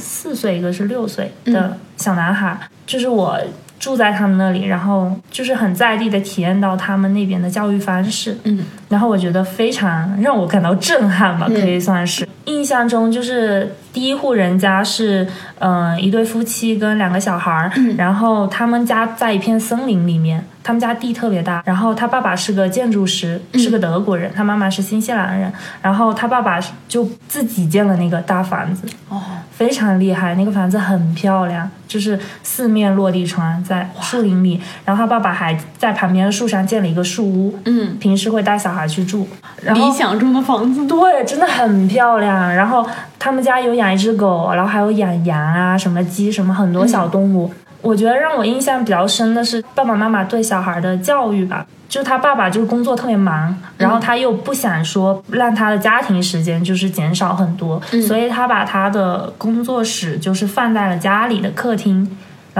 [0.00, 3.38] 四岁，一个是六岁的小男孩，就是我
[3.78, 8.36] 住在他们那里，然后就是很在地的体验到他们那边的教育方式。
[8.44, 11.54] 嗯，然后我觉得非常让我感到震撼吧，嗯。
[11.58, 12.28] 可以算是。
[12.46, 15.26] 印象中就是第一户人家是，
[15.60, 17.94] 嗯、一对夫妻跟两个小孩儿，嗯。
[17.96, 23.60] 然后他们家在一片森林里面，他们家地特别大，然后他爸爸是个建筑师，嗯。
[23.60, 29.22] 是个德国人，他妈妈是新西兰人，然后他爸爸就自己建了那个大房子，哦，
[29.52, 34.60] 非常厉害，那个房子很漂亮，就是四面落地窗，在树林里。
[34.84, 39.26] 然后他爸爸还在旁边的树上建了一个树屋，嗯，平时会带小孩去住。
[39.62, 40.86] 然后理想中的房子。
[40.86, 42.54] 对，真的很漂亮。
[42.54, 42.86] 然后
[43.18, 47.52] 他们家有养一只狗，然后还有养羊啊，什么鸡，什么很多小动物。
[47.82, 51.66] 我觉得让我印象比较深的是爸爸妈妈对小孩的教育吧。
[51.88, 62.08] 就他爸爸就是工作特别忙，然后他又不想说让他的家庭时间就是减少很多，所以他把他的工作室就是放在了家里的客厅。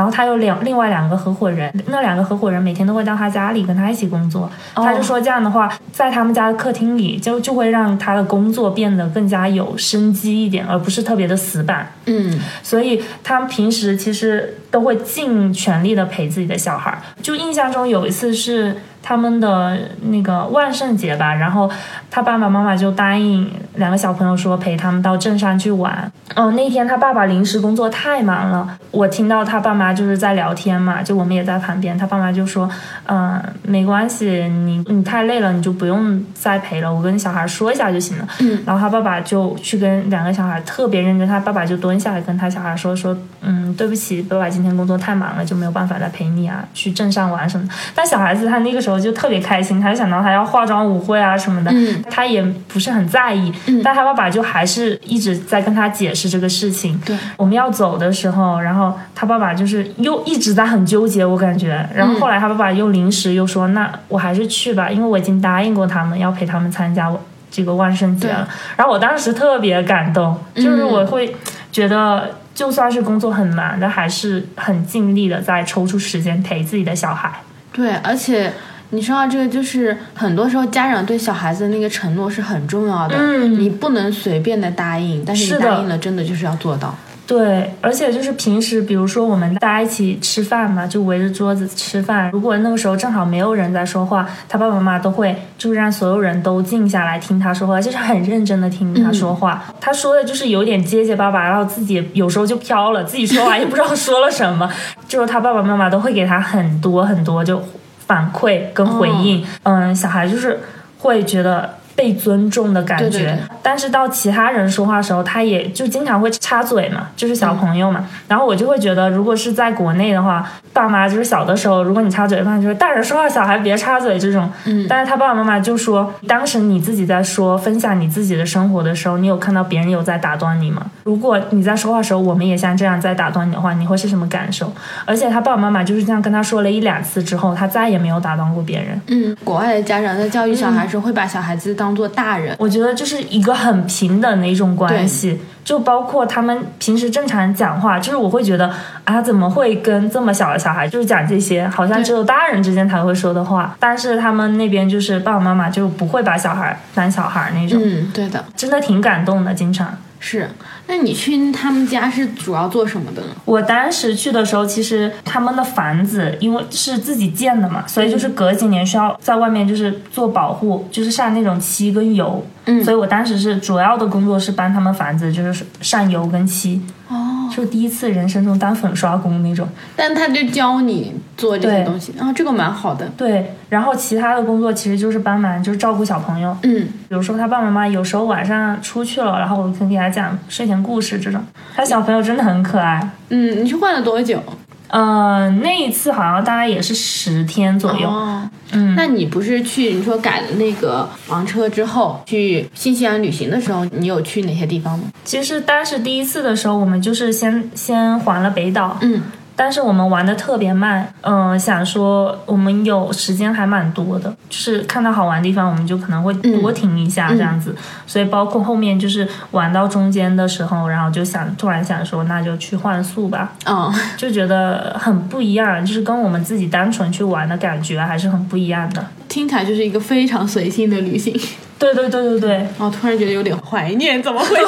[0.01, 4.51] 然后他有两另外两个合伙人，那两个合伙人每天都会到他家里跟他一起工作。
[4.75, 11.87] 他就说这样的话，在他们家的客厅里就就会让他的工作变得更加有生机一点，而不是特别的死板。
[12.11, 16.99] 嗯，所以他们平时其实都会尽全力的陪自己的小孩儿。
[17.23, 21.70] 就印象中有一次是他们的那个万圣节吧，然后
[22.11, 26.11] 他爸爸妈妈就答应两个小朋友说陪他们到镇上去玩。
[26.35, 32.68] 嗯，那天他爸爸临时工作太忙了，我听到他爸妈就是在聊天嘛，就我们也在旁边，他爸妈就说，
[33.07, 38.29] 嗯、没关系，你你太累了，你就不用再陪了，我跟小孩说一下就行了。
[38.40, 47.69] 嗯，然后他爸爸就去跟两个小孩特别认真，他爸爸就蹲下来跟他小孩说说，嗯，对不起，爸爸今天工作太忙了，就没有办法来陪你啊，去镇上玩什么。
[47.95, 53.53] 但小孩子他那个时候就特别开心，他就想到他要化妆舞会啊什么的，嗯他也不是很在意，
[53.85, 56.99] 但他爸爸就还是一直在跟他解释这个事情。
[57.05, 61.87] 对，我们要走的时候，然后他爸爸就是又一直在很纠结，我感觉。
[61.95, 71.35] 然后后来他爸爸又临时又说：“那我还是去吧，因为我已经答应过他们要陪他们参加我这个万圣节了。”然后我当时特别感动，就是我会
[71.72, 77.33] 觉得，就算是工作很忙，但还是很尽力的在抽出时间陪自己的小孩。
[77.72, 78.52] 对，而且
[78.90, 86.94] 你说到这个，就是很多时候家长对小孩子的那个承诺是很重要的，嗯你不能随便的答应，但是你答应了，真的就是要做到。
[87.31, 92.29] 对，而且就是平时，比如说我们大家一起吃饭嘛，就围着桌子吃饭。
[92.33, 99.62] 如果那个时候正好没有人在说话，他爸爸妈妈都会就是让所有人都静下来听他说话，就是很认真的听他说话。
[99.81, 104.69] 他说的就是有点结结巴巴，然后自己有时候就飘了，自己说完也不知道说了什么。
[105.07, 107.62] 就是他爸爸妈妈都会给他很多很多就
[108.09, 109.47] 反馈跟回应。
[109.62, 110.59] 嗯，小孩就是
[110.99, 111.79] 会觉得。
[112.01, 118.07] 被尊重的感觉，对对对但是到其他人说话的时候，他也就经常会插嘴嘛，就是小朋友嘛。
[118.27, 124.51] 然后我就会觉得，如果是在国内的话，爸妈就是小的时候，如果你插嘴的话，就是大人说话，小孩别插嘴这种。
[124.65, 124.87] 嗯。
[124.89, 130.87] 但是他爸爸妈妈就说，当时你自己在说分享你自己的生活的时候，你有看到别人有在打断你吗？
[131.05, 134.73] 如果你在说话的时候，我们也像这样在打断你的话，你会是什么感受？
[135.05, 138.99] 而且他爸爸妈妈就是这样跟他说了一两次之后，他再也没有打断过别人。
[139.09, 142.57] 嗯，国外的家长在教育小孩时候会把小孩子当做大人。
[142.59, 148.72] 我觉得就是一个很平等的一种关系，就包括他们平时正常讲话，就是我会觉得
[149.05, 159.96] 啊，怎么会跟这么小的小孩就是讲这些，好像只有大人之间才会说的话，但是他们那边就是爸爸妈妈就不会把小孩当小孩那种，嗯，对的，真的挺感动的，经常。
[160.22, 160.48] 是。
[160.90, 163.29] 那你去他们家是主要做什么的呢？
[163.44, 172.44] 我当时去的时候，其实他们的房子因为是自己建的嘛，所以就是隔几年需要在外面就是做保护，就是上那种漆跟油。
[172.66, 176.83] 嗯所以我当时是主要的工作是帮他们房子就是上油跟漆。
[177.09, 179.69] 哦，就第一次人生中当粉刷工那种。
[179.97, 183.07] 但他就教你做这些东西，然后这个蛮好的。
[183.17, 186.57] 对，然后其他的工作其实就是帮忙，就是照顾小朋友。
[186.63, 191.43] 嗯，比如说他爸爸妈妈有时候晚上出去了，然后我可能给他讲睡前故事这种。
[191.75, 193.11] 他小朋友真的很可爱。
[193.29, 194.43] 嗯，你去换了多久？
[194.92, 198.09] 嗯、那一次好像大概也是十天左右。
[198.09, 205.05] 哦，嗯，那你不是去你说改了那个房车之后去新西兰旅行的时候，你有去哪些地方吗？
[205.24, 209.22] 其实当时第一次的时候，我们就是先先环了北岛，嗯，
[209.61, 217.77] 但是我们玩的特别慢，嗯、想说我们有时间还蛮多的，就是看到好玩的地方，我们就可能会多停一下这样子。
[218.07, 229.04] 所以包括后面就是玩到中间的时候，然后就想突然想说，那就去换宿吧，嗯，就觉得很不一样，就是跟我们自己单纯去玩的感觉还是很不一样的。
[229.29, 231.38] 听起来就是一个非常随性的旅行。
[231.79, 234.65] 对对对对对，哦，突然觉得有点怀念，怎么回事？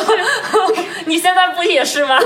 [1.07, 2.17] 你现在不也是吗？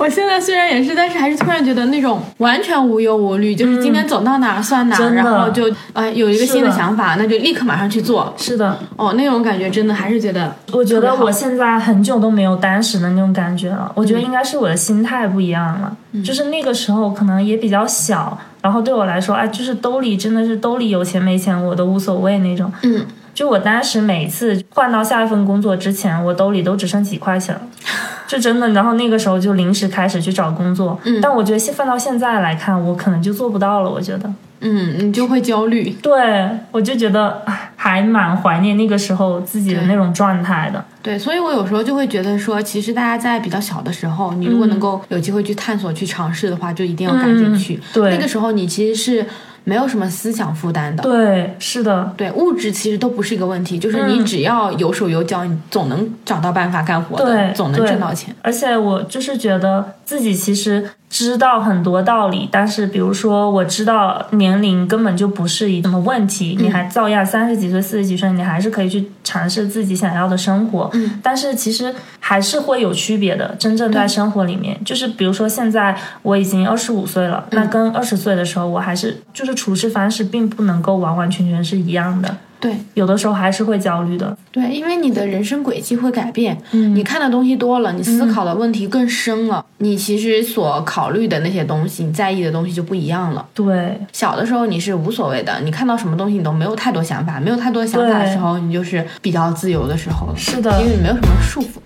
[0.00, 8.32] 我现在虽然也是，但是还是突然觉得那种完全无忧无虑，就是今天走到哪儿算哪儿，然后就哎有一个新的想法，那就立刻马上去做。
[8.38, 13.92] 是的，哦，那种感觉真的还是觉得，我觉得我现在很久都没有当时的那种感觉了。
[13.94, 15.94] 我觉得应该是我的心态不一样了，
[16.24, 22.72] 就是那个时候可能也比较小，然后对我来说，哎，就是兜里真的是兜里有钱没钱我都无所谓那种。
[22.84, 23.04] 嗯，
[23.40, 27.62] 就我当时每次换到下一份工作之前，我兜里都只剩几块钱了。
[28.28, 33.88] 就真的，然后那个时候就临时开始去找工作，嗯但我觉得现放到现在来看，我可能就做不到了。
[33.88, 34.30] 我觉得，
[34.60, 35.88] 嗯，你就会焦虑。
[36.02, 37.42] 对我就觉得
[37.76, 40.84] 还蛮怀念那个时候自己的那种状态的。
[41.02, 47.76] 对，所以我有时候就会觉得说，其实大家在比较小的时候，你如果能够有机会去探索、去尝试的话，就一定要赶紧去。
[47.76, 49.26] 嗯对那个时候你其实是
[49.64, 51.02] 没有什么思想负担的。
[51.02, 58.34] 对，是的，对，物质其实都不是一个问题，就是你只要有手有脚，你总能找到办法干活的，总能挣到钱。
[58.42, 70.88] 而且我就是觉得自己其实知道很多道理，但是比如说我知道年龄根本就不是一什么问题，你还照样三十几岁、四十几岁，你还是可以去尝试自己想要的生活。
[70.92, 73.56] 嗯，但是其实还是会有区别的。
[73.58, 82.36] 真正在生活里面，就是比如说现在我已经二十五岁了，那跟二十岁的时候，我还是就是处事方式并不能够完完全全是一样的。
[82.60, 84.36] 对有的时候还是会焦虑的。
[84.52, 93.46] 对，因为你的人生轨迹会改变，嗯你看的东西多了，你思考的问题更深了，你其实所考虑的那些东西，你在意的东西就不一样了。
[93.54, 101.80] 对，小的时候你是无所谓的，你看到什么东西你都没有太多想法，没有太多想法的时候，你就是比较自由的时候了，是的因为你没有什么束缚。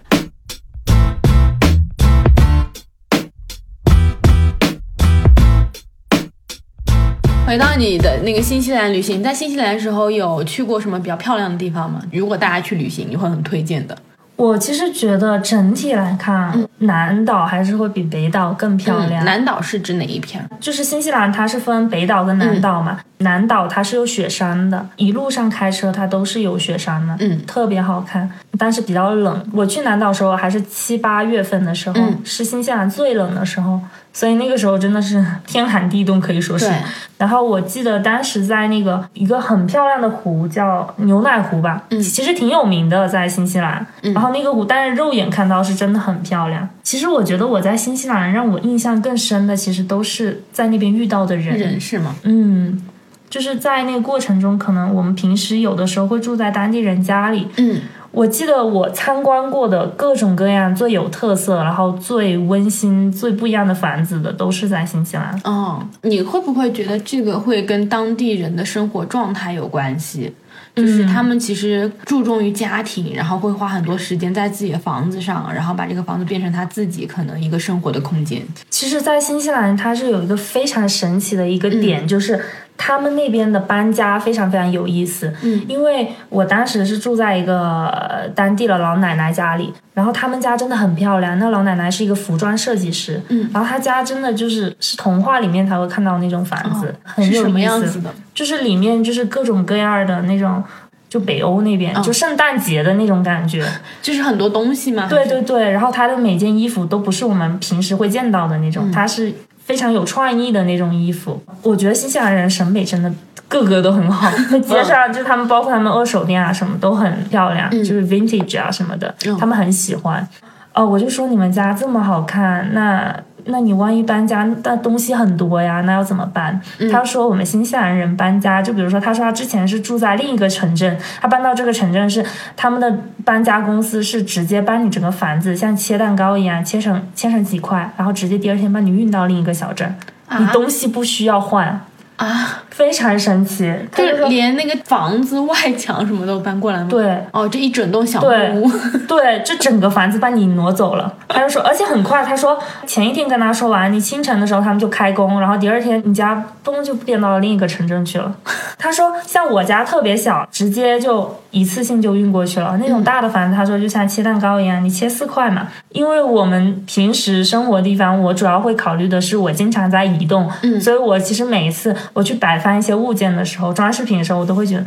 [7.47, 12.01] 回到你的那个新西兰旅行，在新西兰的时候有去过什么比较漂亮的地方吗？
[12.11, 13.97] 如果大家去旅行，你会很推荐的。
[14.36, 19.22] 我其实觉得整体来看，南岛还是会比北岛更漂亮。
[19.22, 20.42] 嗯南岛是指哪一片？
[20.59, 22.99] 就是新西兰，它是分北岛跟南岛嘛。
[23.18, 28.28] 南岛它是有雪山的，一路上开车它都是有雪山的，嗯特别好看，
[28.59, 29.47] 但是比较冷。
[29.53, 33.78] 我去南岛的时候还是七八月份的时候，嗯是新西兰最冷的时候，
[34.15, 36.71] 所以那个时候真的是天寒地冻，可以说是。
[37.19, 43.85] 然后我记得当时在那个一个很漂亮的湖叫牛奶湖吧，嗯其实挺有名的，在新西兰。
[44.01, 46.69] 然后那个湖，但是肉眼看到是真的很漂亮。
[46.85, 51.59] 其实我觉得我在新西兰让我印象更深的，其实都是在那边遇到的人。
[51.59, 52.15] 人是吗？
[52.23, 52.81] 嗯，
[53.29, 57.49] 就是在那个过程中，可能我们平时有的时候会住在当地人家里。
[57.57, 57.81] 嗯，
[58.15, 65.41] 我记得我参观过的各种各样最有特色，然后最温馨、最不一样的房子的，都是在新西兰。
[65.45, 70.33] 哦，你会不会觉得这个会跟当地人的生活状态有关系？
[70.77, 78.43] 就是他们其实注重于家庭，然后会花很多时间在自己的房子上，然后把这个房子变成他自己可能一个生活的空间。
[78.71, 82.41] 其实，在新西兰，它是有一个非常神奇的一个点，就是
[82.77, 85.33] 他们那边的搬家非常非常有意思。
[85.43, 91.39] 嗯，因为我当时是住在一个呃当地的老奶奶家里，然后他们家真的很漂亮。
[91.39, 98.01] 那老奶奶是一个服装设计师，嗯，然后她家真的就是是童话里面才会看到那种房子，很有意思。
[98.01, 98.12] 的？
[98.35, 100.62] 就是里面就是各种各样的那种，
[101.09, 103.64] 就北欧那边、就圣诞节的那种感觉。
[104.03, 105.07] 就是很多东西嘛？
[105.09, 109.33] 对对对，然后它的每件衣服都不是我们平时会见到的那种，它是
[109.65, 111.43] 非常有创意的那种衣服。
[111.62, 113.12] 我觉得新西兰人审美真的
[113.49, 120.27] 个个都很好， 在街上就他们包括他们二手店啊什么都很漂亮，就是 vintage 啊什么的，他们很喜欢。
[120.75, 123.15] 哦，我就说你们家这么好看，那
[123.47, 126.61] 那你万一搬家，那东西很多呀，那要怎么办？
[126.90, 132.24] 他说我们新西兰人搬家，就比如说他说他之前是住在另一个城镇，他搬到这个城镇是
[132.57, 139.95] 他们的搬家公司是直接搬你整个房子像切蛋糕一样切成切成几块，然后直接第二天帮你运到另一个小镇，
[140.38, 141.80] 你东西不需要换。
[142.17, 148.71] 啊，非常神奇，他就就是连那个房子外墙什么都搬过来吗？，对，哦，这一整栋小对木屋，
[149.09, 151.12] 对，这整个房子把你挪走了。
[151.29, 152.57] 他就说，而且很快，他说
[152.87, 158.33] 前一天跟他说完，你清晨的时候他们就开工，然后第二天你家嘣就变到了另一个城镇去了。
[158.79, 162.77] 他说，像我家特别小，直接就一次性就运过去了。
[162.81, 165.67] 那种大的房子，他说就像切蛋糕一样，你切四块嘛。
[165.91, 174.85] 因为我们平时生活地方，我主要会考虑的是我经常在移动，嗯所以我其实每一次我去摆放一些物件的时候，装饰品的时候，我都会觉得。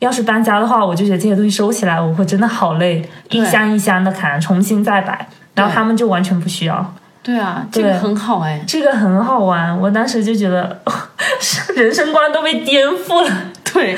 [0.00, 5.26] 要是搬家的话，我就觉得这些东西收起来，我会真的好累，一箱一箱的砍，重新再摆。
[5.56, 8.62] 然后他们就完全不需要，对啊，这个很好哎。
[8.64, 9.76] 这个很好玩。
[9.76, 10.80] 我当时就觉得
[11.74, 13.36] 人生观都被颠覆了。
[13.72, 13.96] 对，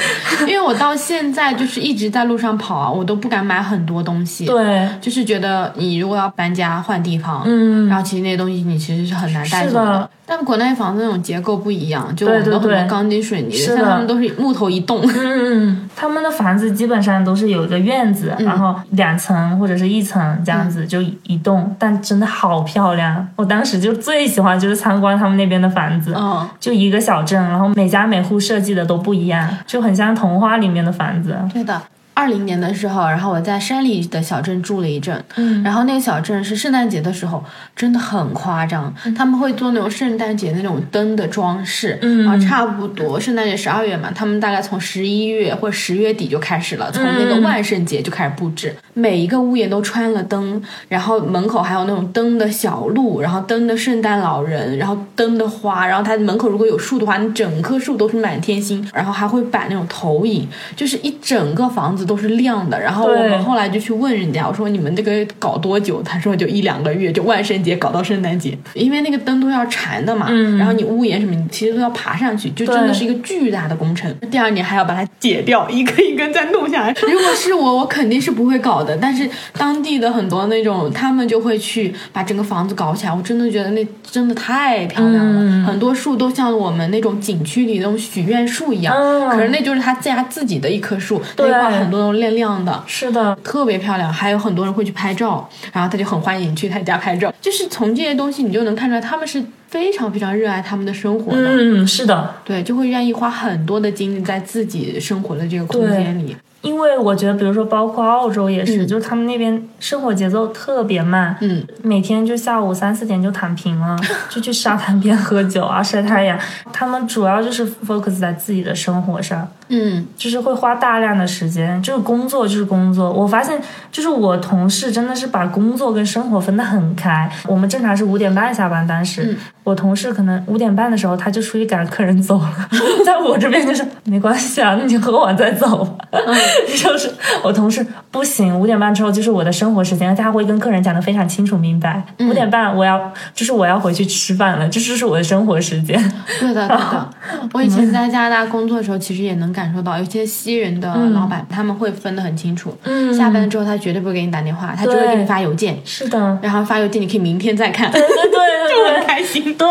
[0.48, 4.46] 因为我我到现在就是一直在路上跑啊，我都不敢买很多东西。
[4.46, 15.02] 对，就是觉得你如果要搬家换地方，嗯然后其实那些东西你其实是很难带是走的但国内房子那种结构不一样，就我对对们都很多对钢筋水泥是的像他们都是木头一栋。
[15.12, 23.26] 嗯，他们的房子基本上都是有一个院子，然后两层或者是一层这样子就一栋，但真的好漂亮。
[23.34, 31.36] 我当时就最喜欢就是参观他们那边的房子，嗯，就一个小镇，然后每家每户设计的都不一样，就很像童话里面的房子。
[31.52, 31.82] 对的。
[32.20, 35.62] 二零年的时候，然后我在山里的小镇住了一阵，嗯。
[35.62, 37.42] 然后那个小镇是圣诞节的时候，
[37.74, 42.24] 真的很夸张，他们会做那种圣诞节那种灯的装饰，嗯。
[42.24, 60.46] 然后差不多圣诞节十二月嘛，他们大概从十一月或者十月底就开始了，从那个嗯万圣节就开始布置，每一个屋檐都穿了灯，然后门口还有那种灯的小路，然后灯的圣诞老人，然后灯的花，然后他门口如果有树的话，你整棵树都是满天星，然后还会摆那种投影，
[60.76, 62.80] 就是一整个房子都是亮的。
[62.80, 66.02] 然后我们后来就去问人家，我说你们这个搞多久？
[66.02, 74.12] 他说就一两个月，就万圣节搞到圣诞节，因为那个灯都要缠的嘛，嗯然后你屋檐什么，你其实都要爬上去，就真的是一个巨大的工程。
[74.28, 76.92] 第二年还要把它解掉，一根一根再弄下来。
[77.06, 78.96] 如果是我，我肯定是不会搞的。
[79.00, 83.12] 但是当地的很多那种，他们就会去把整个房子搞起来。
[83.14, 92.82] 我真的觉得那真的太漂亮了，嗯很多树都像我们那种景区里那种许愿树一样，嗯可是那就是他家自己的一棵树，那对画很多都亮亮的。
[92.86, 97.34] 是的，特别漂亮，还有很多人会去拍照，然后他就很欢迎你去他家拍照。
[97.40, 101.48] 就是从这些东西，你就能看出来他们是非常非常热爱他们的生活的。
[101.48, 106.36] 嗯，是的，对，就会愿意花很多的精力在自己生活的这个空间里。
[106.62, 113.96] 因为我觉得，比如说，包括澳洲也是，嗯就是他们那边生活节奏特别慢，嗯，每天就下午三四点就躺平了，
[114.28, 116.38] 就去沙滩边喝酒啊、晒太阳。
[116.70, 123.10] 他们主要就是 focus 在自己的生活上，嗯就是会花大量的时间，就是工作就是工作。
[123.10, 123.58] 我发现，
[123.90, 127.30] 就是我同事真的是把工作跟生活分得很开。
[127.46, 132.68] 我们正常是五点半下班，当时、嗯我同事可能五点半的时候他就出去赶客人走了，
[133.04, 136.04] 在我这边就是没关系啊，你喝完再走吧。
[136.82, 137.08] 就是
[137.44, 142.02] 我同事不行，五点半之后就是我的生活时间，他会跟客人讲的非常清楚明白。
[142.20, 145.96] 五、点半我要就是我要回去吃饭了，这就是我的生活时间。
[146.40, 147.10] 对的，对的。
[147.52, 152.76] 我以前在加拿大工作的时候，其实也能感受到，有些西人的老板、他们会分得很清楚。
[152.84, 153.12] 嗯。
[153.14, 158.40] 下班了之后，他绝对不会给你打电话，他只会对给你发邮件，是的，然后发邮件你可以明天再看，对对对
[158.70, 159.54] 就很开心。
[159.54, 159.66] 对。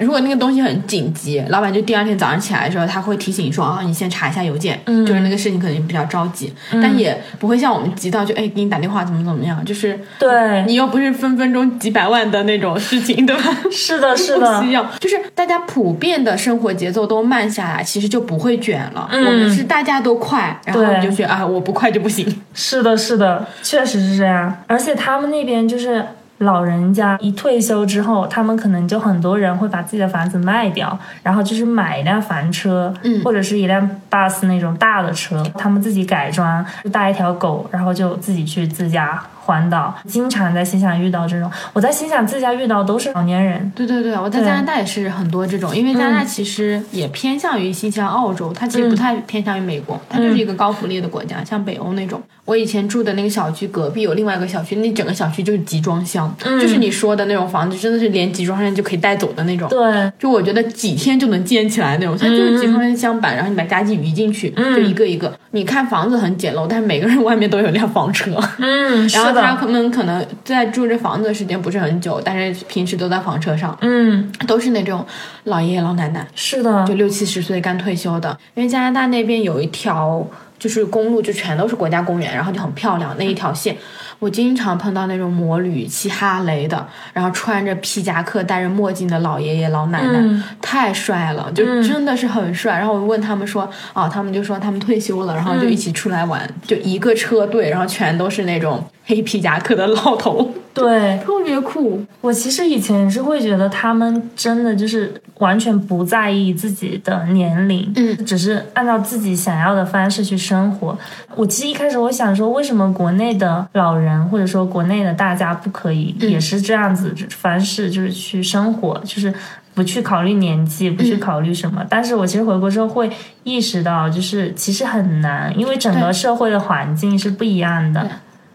[0.00, 5.04] 如果那个东西很紧急，老板就第二天早上起来的时候，他会提醒你说啊，你先查一下邮件，嗯。
[5.06, 10.64] 就是那个事情可能比较着急，但也不会像我们急到就哎给你打电话怎么怎么样，就是对。
[10.66, 13.42] 你又不是分分钟几百万的那种事情，对吧？
[13.70, 19.08] 是的，是 不的需，要，就是大家普遍的生活节奏都慢下来，其实就不会卷了。
[19.10, 22.42] 嗯我们是大家都快，然后对你就觉得啊，我不快就不行。
[22.54, 24.52] 是的，是的，确实是这样。
[24.66, 26.04] 而且他们那边就是
[26.38, 39.92] 老人家一退休之后，他们可能就很多人会把自己的房子卖掉，然后就是买一辆房车，嗯或者是一辆 bus 那种大的车，他们自己改装，就带一条狗，然后就自己去自驾环岛。
[40.06, 43.70] 经常在新西兰遇到这种，我在新疆自驾遇到都是老年人。
[43.74, 52.22] 对对对，我在加拿大也是很多这种，因为加拿大其实也偏向于新西兰、澳洲，它其实不太偏向于美国，它就是一个高福利的国家，像北欧那种。
[52.44, 59.68] 我以前住的那个小区隔壁有另外一个小区，那整个小区就是集装箱，就是你说的那种房子，真的是连集装箱就可以带走的那种。
[59.68, 65.32] 对，就我觉得几天就能建起来那种，它就是集装箱板，然后你把家具移进去，就一个一个。
[65.52, 75.04] 你看房子很简陋，但是每个人外面都有辆房车，嗯， 然后他们可能在住这房子的时间不是很久，但是平时都在房车上，嗯，都是那种
[75.44, 78.36] 老爷爷老奶奶，是的就，六七十岁刚退休的。
[78.54, 80.26] 因为加拿大那边有一条
[80.58, 83.76] 就是公路，就全都是国家公园，然后就很漂亮那一条线。
[84.18, 92.76] 我经常碰到那种摩旅骑哈雷的，然后穿着皮夹克、戴着墨镜的老爷爷老奶奶，嗯太帅了，就真的是很帅。
[92.76, 102.00] 然后我问他们说，啊，他们就说他们退休了，然后就一起出来玩，就一个车队，然后全都是那种黑皮夹克的老头， 对，特别酷。
[102.20, 110.96] 我其实以前是会觉得他们真的就是完全不在意自己的年龄，嗯，只是按照自己想要的方式去生活。
[111.34, 119.34] 我其实一开始我想说，为什么国内的老人或者说国内的大家不可以也是这样子方式，就是去生活，就是。
[119.72, 123.08] 不去考虑年纪，不去考虑什么，但是我其实回国之后会
[123.44, 128.10] 意识到，就是其实很难，因为整个社会的环境是不一样的对。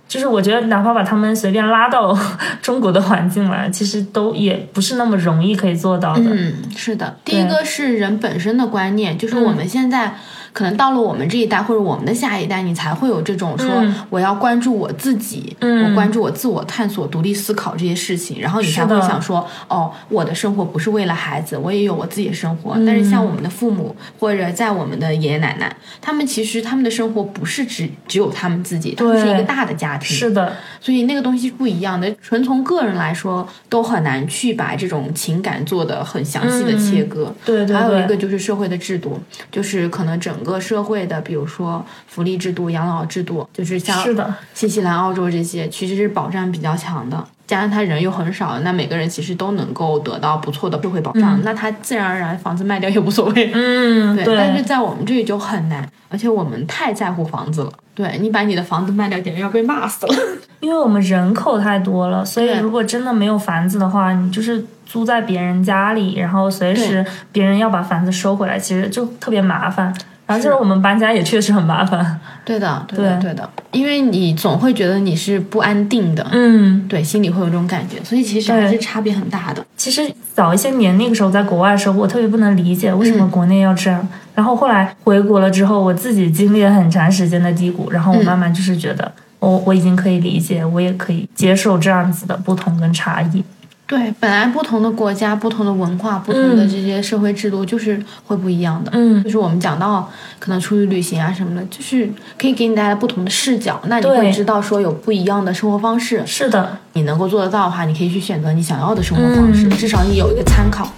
[0.08, 2.18] 就是我觉得，哪怕把他们随便拉到
[2.62, 6.24] 中国的环境来，其实都也不是那么容易可以做到的。
[6.26, 7.18] 嗯，是的。
[7.26, 10.16] 第一个是人本身的观念，就是我们现在
[10.56, 13.68] 可能到了我们这一代或者我们的下一代，你才会有这种说
[14.10, 15.76] 我要关注我自己，嗯。
[15.84, 22.76] 我关注我自我探索、独立思考这些事情，然后你才会想说，哦，我的生活不是为了孩子，我也有我自己的生活。
[22.78, 22.86] 嗯。
[22.86, 32.10] 但是像我们的父母或者在我们的爷爷奶奶，他们其实他们的生活不是只只有他们自己，他们是一个大的家庭，是的，所以那个东西不一样的。
[32.22, 37.26] 纯从个人来说，都很难去把这种情感做的很详细的切割。
[37.26, 39.20] 嗯对对对，还有一个就是社会的制度，
[39.52, 47.22] 就是可能整个社会的，比如说福利制度、养老制度，就是像是的，新西兰、澳洲这些，其实是保障比较强的。
[47.48, 53.52] 加上他人又很少，那每个人其实都能够得到不错的社会保障，那他自然而然房子卖掉也无所谓。
[53.54, 57.72] 嗯，对，但是在我们这里就很难，而且我们太在乎房子了。
[57.94, 60.16] 对你把你的房子卖掉，简直要被骂死了。
[60.60, 69.96] 因为我们人口太多了，所以如果真的没有房子的话，你就是租在别人家里，然后随时别人要把房子收回来，其实就特别麻烦。
[70.28, 72.20] 然后就是我们搬家也确实很麻烦。
[72.44, 79.66] 对的，对的，对对的，因为你总会觉得你是不安定的，嗯，对，心里会有这种感觉，所以其实还是差别很大的。
[79.76, 80.02] 其实
[80.34, 84.08] 早一些年那个时候在国外的时候，我特别不能理解为什嗯么国内要这样。
[84.34, 93.44] 然后后来回国了之后，我自己经历了很长时间的低谷，然后我嗯慢慢就是觉得，我我已经可以理解，我也可以接受这样子的不同跟差异。
[93.88, 98.90] 对，本来不同的国家、不同的文化、不同的这些社会制度，就是会不一样的。
[98.96, 100.10] 嗯就是我们讲到
[100.40, 106.26] 可能出去旅行啊什么的，就是可以给你带来不同的视角，那你会知道说有不一样的生活方式。
[106.26, 110.92] 是的，你能够做得到的话，你可以去选择你想要的生活方式，嗯至少你有一个参考。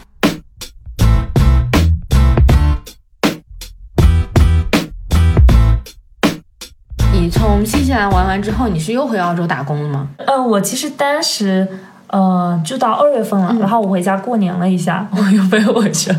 [7.11, 10.07] 你从新西兰玩完之后，你是又回澳洲打工了吗？
[10.19, 11.67] 呃，我其实当时
[12.08, 16.18] 呃就到二月份了，然后我回家过年了一下，我又飞回去了。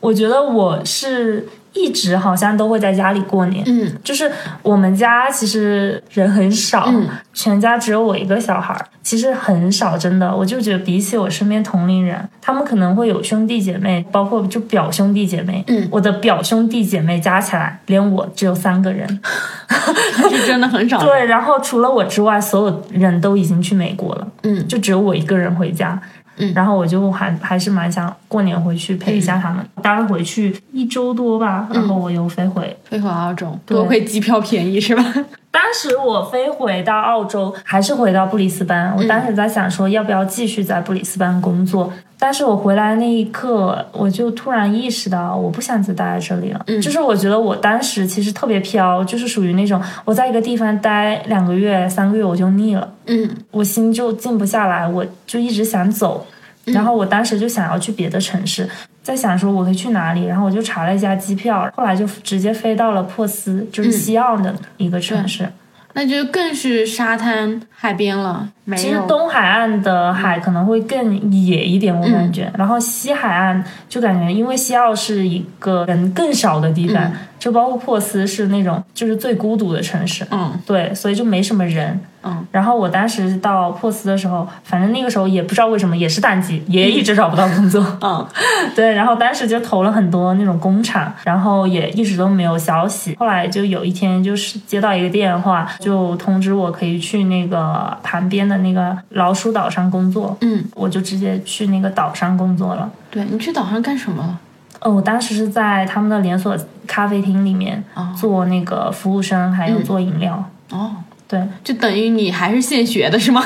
[0.00, 4.30] 我觉得我是一直好像都会在家里过年，嗯，就是
[4.62, 10.34] 我们家其实人很少，嗯全家只有我一个小孩儿，其实很少，真的。
[10.36, 19.20] 我就觉得比起我身边同龄人，他们可能会有兄弟姐妹，包括就表兄弟姐妹，嗯我的表兄弟姐妹加起来，连我只有三个人。
[20.30, 21.00] 是真的很少。
[21.00, 26.00] 对，然后除了我之外，所有人都已经去美国了，嗯就只有我一个人回家。
[26.36, 32.76] 嗯然后我就还还是蛮想过年回去陪一下他们，大概回去一周多吧，然后我又飞回。
[32.84, 35.04] 飞回澳洲，多亏机票便宜是吧？
[35.52, 38.92] 当时我飞回到澳洲，还是回到布里斯班。
[38.96, 41.92] 我当时在想说，要不要继续在布里斯班工作？
[42.18, 46.64] 但是我回来那一刻，我就突然意识到，我不想再待在这里了。
[46.80, 52.90] 就是我觉得我当时其实特别飘，就是属于那种我在一个地方待两个月、三个月我就腻了。
[53.06, 56.26] 嗯我心就静不下来，我就一直想走。
[56.64, 58.68] 然后我当时就想要去别的城市，
[59.02, 65.48] 在想说我可以去哪里，然后我就查了一下机票，后来就直接飞到了珀斯，就是西澳的一个城市。
[65.94, 68.48] 那就更是沙滩海边了。
[68.64, 72.50] 没其实，东海岸的海可能会更野一点，我感觉。
[72.56, 77.12] 然后西海岸就感觉，因为西澳是一个人更少的地方，
[77.42, 80.24] 就包括珀斯是那种就是最孤独的城市。
[80.30, 81.98] 嗯对，所以就没什么人。
[82.22, 87.84] 嗯，然后我当时到珀斯的时候，反正那个时候也不知道为什么，也是淡季，也一直找不到工作。
[88.00, 88.24] 嗯
[88.76, 93.16] 对，然后当时就投了很多那种工厂，然后也一直都没有消息。
[93.18, 102.88] 后来就有一天，就是接到一个电话，就通知我可以去那个旁边的那个老鼠岛上工作，嗯，我就直接去那个岛上工作了。
[103.10, 104.38] 对你去岛上干什么了？
[104.84, 106.56] 哦，我当时是在他们的连锁
[106.86, 110.42] 咖啡厅里面哦做那个服务生，还有做饮料。
[110.70, 110.90] 哦，
[111.28, 113.42] 对，就等于你还是现学的是吗？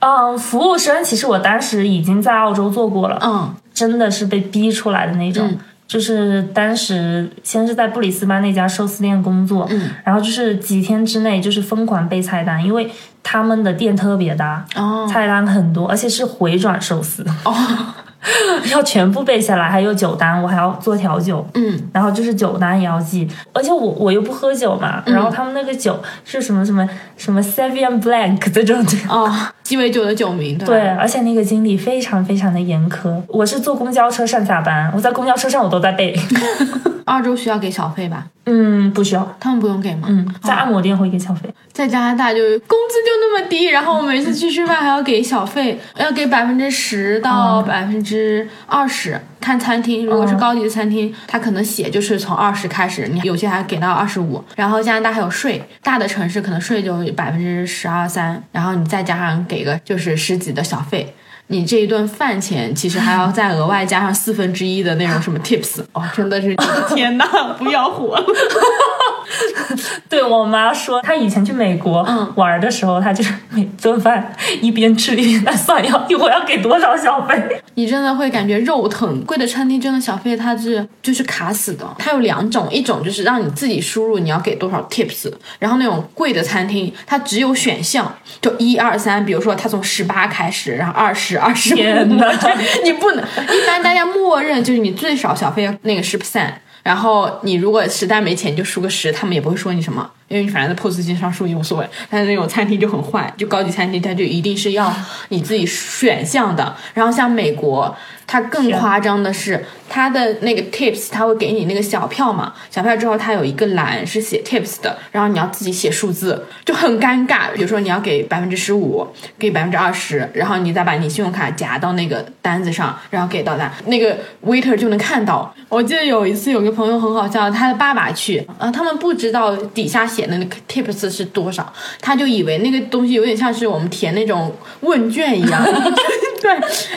[0.00, 5.46] 嗯， 服务生其实我当时已经在澳洲做过了，嗯真的是被逼出来的那种。
[5.48, 5.58] 嗯
[5.88, 12.90] 就是当时先是在布里斯班那家寿司店工作，嗯然后就是几天之内就是疯狂背菜单，因为
[13.22, 17.54] 他们的店特别大，哦菜单很多，而且是回转寿司，哦
[18.72, 21.80] 要全部背下来，还有酒单，我还要做调酒，嗯。
[21.92, 28.92] 然后就是酒单也要记，而且我我又不喝酒嘛，然后他们那个酒是什么什么什么 Savion Blanc 这种的。
[29.08, 29.32] 哦，
[29.68, 30.66] 鸡尾酒的酒名对？
[30.66, 33.14] 对，而且那个经理非常非常的严苛。
[33.26, 36.18] 我是坐公交车上下班，我在公交车上我都在背。
[37.04, 38.24] 澳洲需要给小费吧？
[38.46, 39.36] 嗯，不需要。
[39.38, 40.08] 他们不用给吗？
[40.10, 41.50] 嗯，在按摩店会给小费。
[41.70, 50.06] 在加拿大就工资就那么低，然后我每次去吃饭还要给小费，要给百分之十到百分之二十，看餐厅。
[50.06, 54.42] 如果是高级的餐厅，它可能写就是从二十开始，你有些还给到二十五。
[54.56, 61.14] 然后加拿大还有税，大的城市可能税就百分之十二三，然后你再加上给个就是十几的小费。
[61.50, 66.54] 你这一顿饭钱其实还要再额外加上四分之一的那种什么 tips， 哦，真的是
[66.94, 67.24] 天哪，
[67.58, 68.26] 不要活了。
[70.08, 77.62] 对我妈说，她以前去美国嗯玩的时候，她就是每顿饭一边吃一边在算要一会儿要给多少小费。
[77.74, 79.22] 你真的会感觉肉疼。
[79.24, 92.32] 贵的餐厅真的小费它是就是卡死的，它有两种，一种就是让你自己输入你要给多少 tips，然后那种贵的餐厅它只有选项，就一二三，比如说它从十八开始，然后二十、二十五，天哪
[92.82, 96.52] 你不能，一般大家默认就是你最少小费要那个十 percent。
[96.88, 101.88] 然后你如果实在没钱，你就输个十，他们也不会说你什么，因为你反正在 POS 机上输也无所谓。
[102.08, 104.94] 但是那种餐厅就很坏，就高级餐厅它就一定是要
[105.30, 106.74] 你自己选项的。
[106.94, 107.94] 然后像美国，
[108.26, 117.50] 它更夸张的是，它的那个 tips，它会给你那个小票嘛，小票之后它有一个栏是写 tips 的，然后你要自己写数字，就很尴尬。
[117.54, 119.06] 比如说你要给百分之十五，
[119.38, 125.54] 给百分之二十，然后你再把你信用卡夹到那个单子上，然后给到他，那个 waiter 就能看到。
[125.70, 135.64] 我记得有一次有个朋友很好笑，他的爸爸去，啊，他们不知道底下写的那个 tips 是多少，他就以为那个东西有点像是我们填那种问卷一样，
[136.42, 136.50] 对，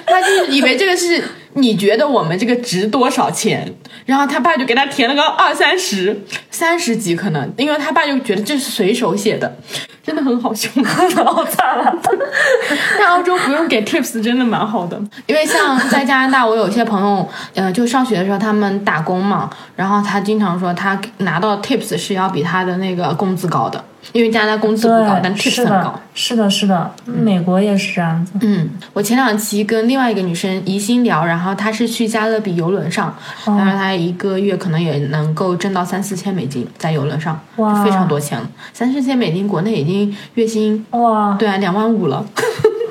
[0.07, 3.71] 他就以为这个是你觉得我们这个值多少钱，
[4.07, 6.19] 然后他爸就给他填了个二三十、
[6.49, 9.55] 三十几可能，因为他爸就觉得这是随手写的，
[10.03, 10.69] 真的很好笑，
[11.23, 11.95] 好惨了！
[12.97, 23.83] 在澳洲不用给 tips 真的蛮好的，因为像在加拿大，我有些朋友， 呃，就上学的时候他们打工嘛，然后他经常说他拿到 tips 是要比他的那个工资高的，
[24.13, 28.33] 因为加拿大工资不高，但对，tips 很高。，是的，是的，美国也是这样子。
[28.41, 37.39] 嗯，我前两期跟另外一个女生宜心聊，然后她是去加勒比游轮上，她说她一个月可能也能够挣到三四千美金在游轮上，
[37.83, 38.49] 非常多钱了。
[38.73, 42.25] 三四千美金，国内已经月薪哇，对啊两万五了，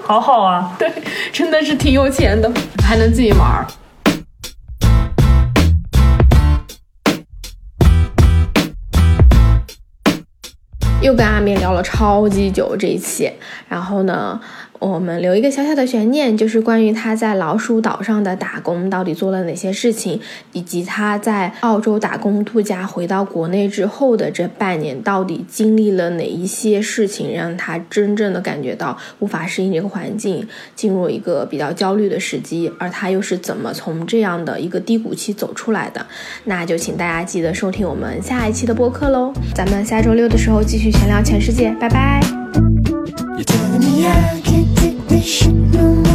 [0.06, 0.74] 好好啊！
[0.78, 0.90] 对，
[1.32, 2.50] 真的是挺有钱的，
[2.82, 3.66] 还能自己玩儿。
[11.02, 13.32] 又跟阿面聊了超级久这一期，
[13.66, 14.38] 然后呢，
[14.80, 20.18] 我们留一个小小的悬念，就是关于他在老鼠岛上的打工到底做了哪些事情，
[20.52, 36.04] 以及他在澳洲打工度假回到国内之后的这半年到底经历了哪一些事情，让他真正的感觉到无法适应这个环境，进入一个比较焦虑的时机，而他又是怎么从这样的一个低谷期走出来的？
[36.44, 42.20] 那就请大家记得收听我们下一期的播客喽，咱们下周六的时候继续闲聊全世界，拜拜。
[43.40, 46.09] 어떤 이야기 듣기 싫은